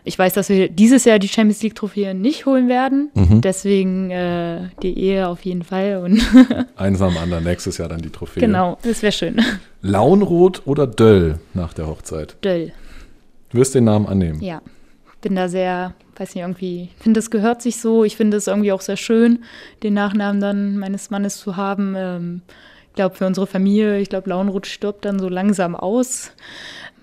[0.03, 3.43] Ich weiß, dass wir dieses Jahr die Champions League Trophäe nicht holen werden, Mhm.
[3.43, 6.20] deswegen äh, die Ehe auf jeden Fall und
[6.76, 8.41] Eins am anderen, nächstes Jahr dann die Trophäe.
[8.41, 9.41] genau, das wäre schön.
[9.82, 12.36] Launrot oder Döll nach der Hochzeit?
[12.43, 12.72] Döll.
[13.51, 14.41] Du wirst den Namen annehmen.
[14.43, 14.63] Ja,
[15.21, 18.05] bin da sehr, weiß nicht, irgendwie, ich finde, das gehört sich so.
[18.05, 19.45] Ich finde es irgendwie auch sehr schön,
[19.83, 21.95] den Nachnamen dann meines Mannes zu haben.
[21.97, 22.43] Ähm,
[22.89, 26.33] ich glaube, für unsere Familie, ich glaube, Launroth stirbt dann so langsam aus.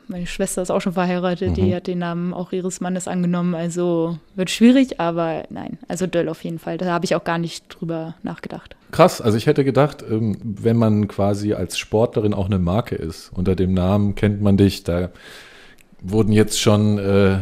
[0.09, 3.55] Meine Schwester ist auch schon verheiratet, die hat den Namen auch ihres Mannes angenommen.
[3.55, 6.77] Also wird schwierig, aber nein, also Döll auf jeden Fall.
[6.77, 8.77] Da habe ich auch gar nicht drüber nachgedacht.
[8.91, 13.31] Krass, also ich hätte gedacht, ähm, wenn man quasi als Sportlerin auch eine Marke ist,
[13.33, 15.09] unter dem Namen kennt man dich, da
[16.01, 17.39] wurden jetzt schon äh,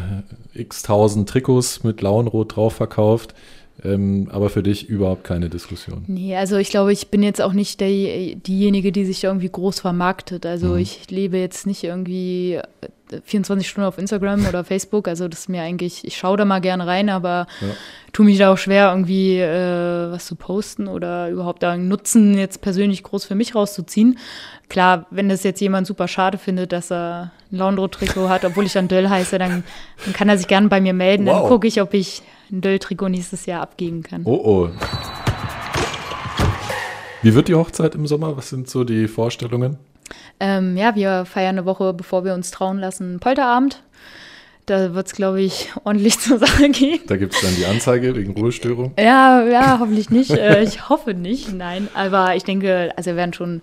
[0.54, 3.34] x tausend Trikots mit Launrot drauf verkauft,
[3.86, 6.04] ähm, aber für dich überhaupt keine Diskussion.
[6.06, 9.80] Nee, also ich glaube, ich bin jetzt auch nicht der, diejenige, die sich irgendwie groß
[9.80, 10.44] vermarktet.
[10.46, 10.78] Also Mhm.
[10.78, 15.06] ich lebe jetzt nicht irgendwie äh, 24 Stunden auf Instagram oder Facebook.
[15.08, 17.68] Also das ist mir eigentlich, ich schaue da mal gerne rein, aber Ja.
[18.12, 22.36] tue mich da auch schwer, irgendwie äh, was zu posten oder überhaupt da einen Nutzen
[22.36, 24.18] jetzt persönlich groß für mich rauszuziehen.
[24.68, 28.72] Klar, wenn das jetzt jemand super schade findet, dass er ein Laundro-Trikot hat, obwohl ich
[28.72, 29.62] dann Döll heiße, dann,
[30.04, 31.26] dann kann er sich gerne bei mir melden.
[31.26, 31.48] Dann Wow.
[31.48, 34.22] gucke ich, ob ich ein Döll-Trikot nächstes Jahr abgeben kann.
[34.24, 34.70] Oh oh.
[37.22, 38.36] Wie wird die Hochzeit im Sommer?
[38.36, 39.78] Was sind so die Vorstellungen?
[40.38, 43.82] Ähm, ja, wir feiern eine Woche, bevor wir uns trauen lassen, Polterabend.
[44.66, 46.98] Da wird es, glaube ich, ordentlich zur Sache gehen.
[47.06, 48.92] Da gibt es dann die Anzeige wegen Ruhestörung.
[48.98, 50.30] Ja, ja, hoffentlich nicht.
[50.32, 51.86] äh, ich hoffe nicht, nein.
[51.94, 53.62] Aber ich denke, also wir werden schon,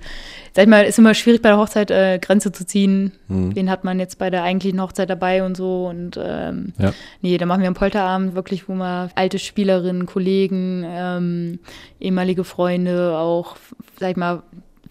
[0.53, 3.11] sag ich mal, ist immer schwierig bei der Hochzeit äh, Grenze zu ziehen.
[3.27, 5.87] Wen hat man jetzt bei der eigentlichen Hochzeit dabei und so.
[5.87, 6.93] Und ähm, Ja.
[7.21, 11.59] nee, da machen wir einen Polterabend wirklich, wo wir alte Spielerinnen, Kollegen, ähm,
[11.99, 13.57] ehemalige Freunde, auch,
[13.99, 14.43] sag ich mal,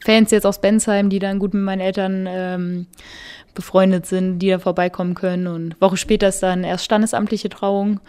[0.05, 2.87] Fans jetzt aus Bensheim, die dann gut mit meinen Eltern ähm,
[3.55, 5.47] befreundet sind, die da vorbeikommen können.
[5.47, 8.01] Und Woche später ist dann erst standesamtliche Trauung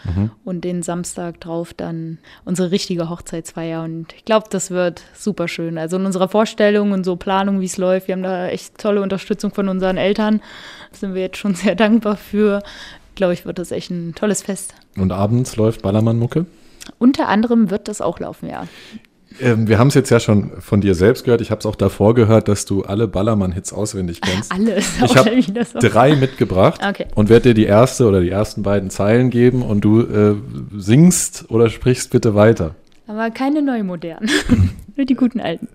[0.45, 3.83] und den Samstag drauf dann unsere richtige Hochzeitsfeier.
[3.83, 5.77] Und ich glaube, das wird super schön.
[5.77, 9.01] Also in unserer Vorstellung und so Planung, wie es läuft, wir haben da echt tolle
[9.01, 10.41] Unterstützung von unseren Eltern.
[10.91, 12.63] Da sind wir jetzt schon sehr dankbar für.
[13.15, 14.73] Glaube ich, wird das echt ein tolles Fest.
[14.97, 16.45] Und abends läuft Ballermann-Mucke.
[16.97, 18.67] Unter anderem wird das auch laufen, ja.
[19.41, 21.41] Ähm, wir haben es jetzt ja schon von dir selbst gehört.
[21.41, 24.51] Ich habe es auch davor gehört, dass du alle Ballermann-Hits auswendig kennst.
[24.51, 24.85] Alles.
[25.03, 25.31] Ich habe
[25.79, 27.05] drei mitgebracht Okay.
[27.15, 30.35] und werde dir die erste oder die ersten beiden Zeilen geben und du äh,
[30.77, 32.75] singst oder sprichst bitte weiter.
[33.07, 34.29] Aber keine neumodernen.
[34.95, 35.67] Nur die guten alten.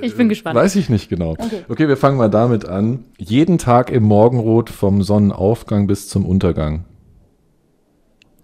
[0.00, 0.56] Ich bin gespannt.
[0.56, 1.32] Weiß ich nicht genau.
[1.32, 1.64] Okay.
[1.68, 3.04] okay, wir fangen mal damit an.
[3.18, 6.84] Jeden Tag im Morgenrot vom Sonnenaufgang bis zum Untergang.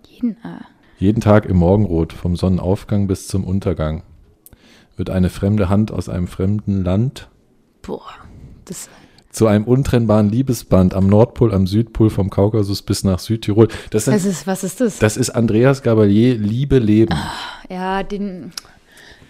[0.06, 0.60] Jeden, ah.
[0.98, 4.02] Jeden Tag im Morgenrot vom Sonnenaufgang bis zum Untergang
[4.98, 7.28] wird eine fremde Hand aus einem fremden Land
[7.82, 8.02] Boah.
[8.64, 8.88] Das,
[9.30, 13.68] zu einem untrennbaren Liebesband am Nordpol, am Südpol, vom Kaukasus bis nach Südtirol.
[13.90, 14.98] Das, sind, das ist, was ist das?
[14.98, 17.14] das ist Andreas Gabalier, Liebe Leben.
[17.70, 18.52] Ja, den,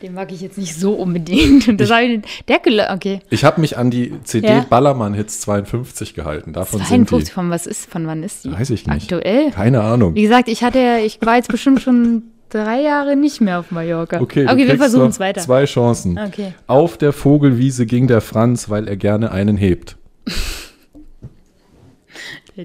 [0.00, 1.68] den mag ich jetzt nicht so unbedingt.
[1.68, 3.20] Und das hab ich, der, okay.
[3.30, 4.66] Ich habe mich an die CD Ja.
[4.68, 6.52] Ballermann Hits 52 gehalten.
[6.52, 8.50] Davon 52, sind von was ist, von wann ist die?
[8.50, 8.54] die.
[8.54, 9.12] Weiß ich nicht.
[9.12, 9.50] Aktuell?
[9.50, 10.14] Keine Ahnung.
[10.14, 13.70] Wie gesagt, ich hatte, ja- ich war jetzt bestimmt schon drei Jahre nicht mehr auf
[13.70, 14.20] Mallorca.
[14.20, 15.40] Okay, okay wir versuchen es weiter.
[15.40, 16.18] Zwei Chancen.
[16.18, 16.54] Okay.
[16.66, 19.96] Auf der Vogelwiese ging der Franz, weil er gerne einen hebt.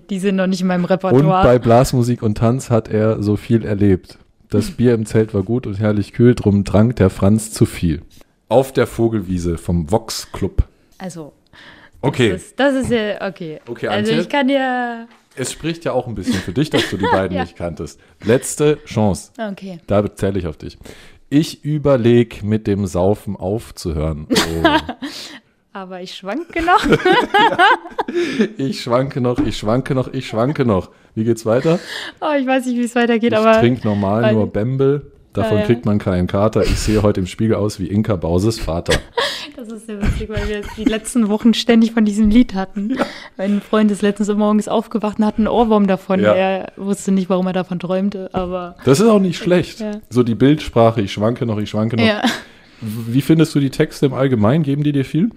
[0.09, 1.59] Die sind noch nicht in meinem Und bei Repertoire.
[1.59, 4.17] Blasmusik und Tanz hat er so viel erlebt.
[4.49, 8.01] Das Bier im Zelt war gut und herrlich kühl, drum trank der Franz zu viel.
[8.49, 10.63] Auf der Vogelwiese vom Vox Club.
[10.97, 11.33] Also,
[12.03, 13.59] Okay, das ist, das ist ja, okay.
[13.67, 14.21] Okay, also Antje?
[14.21, 17.35] ich kann ja, es spricht ja auch ein bisschen für dich, dass du die beiden
[17.37, 17.43] Ja.
[17.43, 17.99] nicht kanntest.
[18.23, 19.31] Letzte Chance.
[19.51, 19.79] okay.
[19.87, 20.77] Da zähle ich auf dich.
[21.29, 24.27] Ich überleg, mit dem Saufen aufzuhören.
[24.63, 24.67] Oh.
[25.75, 26.85] Aber ich schwanke noch.
[28.57, 30.91] ich schwanke noch, ich schwanke noch, ich schwanke noch.
[31.15, 31.79] Wie geht's weiter?
[32.21, 33.59] Oh, ich weiß nicht, wie es weitergeht, Ich aber.
[33.59, 35.11] trinke normal weil- nur Bembel.
[35.33, 35.65] Davon Ja, ja.
[35.65, 36.61] kriegt man keinen Kater.
[36.61, 38.93] Ich sehe heute im Spiegel aus wie Inka Bauses Vater.
[39.55, 42.97] Das ist sehr witzig, weil wir die letzten Wochen ständig von diesem Lied hatten.
[43.37, 46.19] Mein Freund ist letztens morgens aufgewacht und hat einen Ohrwurm davon.
[46.21, 46.33] Ja.
[46.33, 49.79] Er wusste nicht, warum er davon träumte, aber Das ist auch nicht schlecht.
[49.79, 50.01] Ja.
[50.09, 52.05] So die Bildsprache, ich schwanke noch, ich schwanke noch.
[52.05, 52.23] ja.
[52.81, 54.63] Wie findest du die Texte im Allgemeinen?
[54.63, 55.29] Geben die dir viel?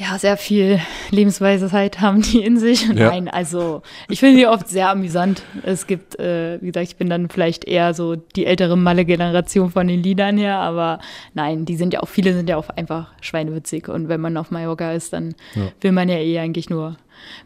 [0.00, 0.80] Ja, sehr viel
[1.10, 2.86] Lebensweisheit haben die in sich.
[2.86, 3.10] Ja.
[3.10, 5.42] Nein, also ich finde die oft sehr amüsant.
[5.64, 9.88] Es gibt, äh, wie gesagt, ich bin dann vielleicht eher so die ältere Malle-Generation von
[9.88, 11.00] den Liedern her, aber
[11.34, 13.88] nein, die sind ja auch, viele sind ja auch einfach schweinewitzig.
[13.88, 15.62] Und wenn man auf Mallorca ist, dann Ja.
[15.80, 16.96] will man ja eh eigentlich nur ein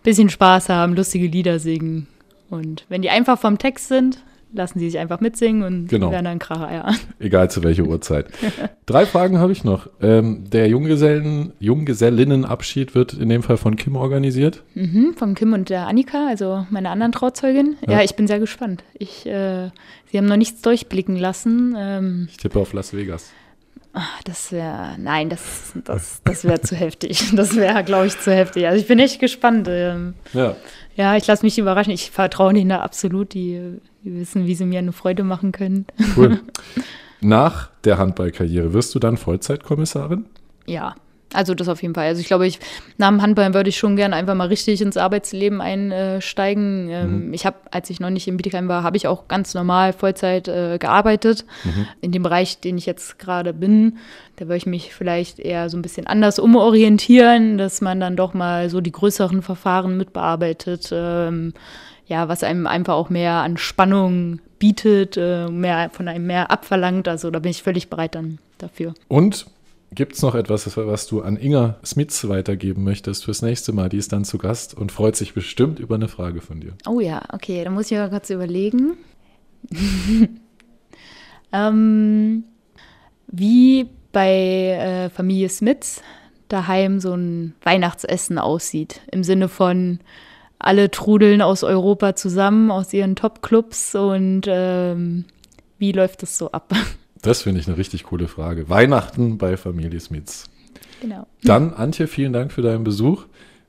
[0.02, 2.06] bisschen Spaß haben, lustige Lieder singen.
[2.50, 4.18] Und wenn die einfach vom Text sind,
[4.54, 6.10] lassen sie sich einfach mitsingen und Genau.
[6.10, 6.92] werden dann Kracher, ja.
[7.18, 8.26] Egal zu welcher Uhrzeit.
[8.86, 9.88] Drei Fragen habe ich noch.
[10.00, 14.62] Ähm, der Junggesellen, Junggesellinnenabschied wird in dem Fall von Kim organisiert.
[14.74, 17.76] Mhm, von Kim und der Annika, also meiner anderen Trauzeugin.
[17.86, 18.02] Ja, Ja.
[18.02, 18.84] ich bin sehr gespannt.
[18.94, 19.70] Ich, äh,
[20.10, 21.74] sie haben noch nichts durchblicken lassen.
[21.78, 23.30] Ähm, Ich tippe auf Las Vegas.
[23.94, 27.30] ach, das wäre, nein, das, das, das wäre zu heftig.
[27.36, 28.66] Das wäre, glaube ich, zu heftig.
[28.66, 29.68] Also ich bin echt gespannt.
[29.70, 30.56] Ähm, Ja.
[30.96, 31.92] ja, ich lasse mich überraschen.
[31.92, 33.34] Ich vertraue denen da absolut.
[33.34, 33.60] Die,
[34.04, 35.86] die wissen, wie sie mir eine Freude machen können.
[36.16, 36.40] Cool.
[37.20, 40.24] Nach der Handballkarriere wirst du dann Vollzeitkommissarin?
[40.66, 40.94] Ja,
[41.34, 42.06] also das auf jeden Fall.
[42.08, 42.58] Also ich glaube, ich
[42.98, 46.88] nach dem Handball würde ich schon gern einfach mal richtig ins Arbeitsleben einsteigen.
[46.90, 49.92] Ähm, Ich habe, als ich noch nicht in Bietigheim war, habe ich auch ganz normal
[49.92, 51.44] Vollzeit äh, gearbeitet.
[52.00, 53.98] In dem Bereich, den ich jetzt gerade bin,
[54.36, 58.34] da würde ich mich vielleicht eher so ein bisschen anders umorientieren, dass man dann doch
[58.34, 60.90] mal so die größeren Verfahren mitbearbeitet.
[60.92, 61.54] Ähm,
[62.06, 67.08] ja, was einem einfach auch mehr an Spannung bietet, äh, mehr von einem mehr abverlangt.
[67.08, 68.94] Also da bin ich völlig bereit dann dafür.
[69.08, 69.46] Und
[69.94, 73.88] gibt es noch etwas, was du an Inga Smits weitergeben möchtest fürs nächste Mal?
[73.88, 76.74] Die ist dann zu Gast und freut sich bestimmt über eine Frage von dir.
[76.86, 78.94] Oh ja, okay, dann muss ich mal kurz überlegen.
[81.52, 82.44] ähm,
[83.28, 86.02] wie bei äh, Familie Smits
[86.48, 89.00] daheim so ein Weihnachtsessen aussieht.
[89.10, 90.00] Im Sinne von
[90.62, 95.24] alle trudeln aus Europa zusammen, aus ihren Top-Clubs und ähm,
[95.78, 96.72] wie läuft das so ab?
[97.24, 98.68] Das finde ich eine richtig coole Frage.
[98.68, 100.46] Weihnachten bei Familie Smits.
[101.00, 101.28] genau.
[101.44, 103.26] Dann, Antje, vielen Dank für deinen Besuch.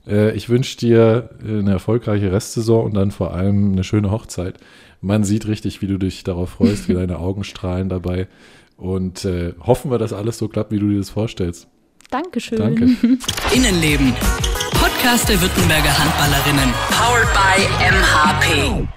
[0.08, 4.56] Äh, Ich wünsche dir äh, eine erfolgreiche Restsaison und dann vor allem eine schöne Hochzeit.
[5.00, 8.26] Man sieht richtig, wie du dich darauf freust, wie deine Augen strahlen dabei.
[8.76, 11.68] Und äh, hoffen wir, dass alles so klappt, wie du dir das vorstellst.
[12.10, 12.58] Dankeschön.
[12.58, 12.86] Danke.
[13.54, 14.14] Innenleben.
[15.04, 16.72] Podcast der Württemberger Handballerinnen.
[16.88, 18.88] Powered by MHP.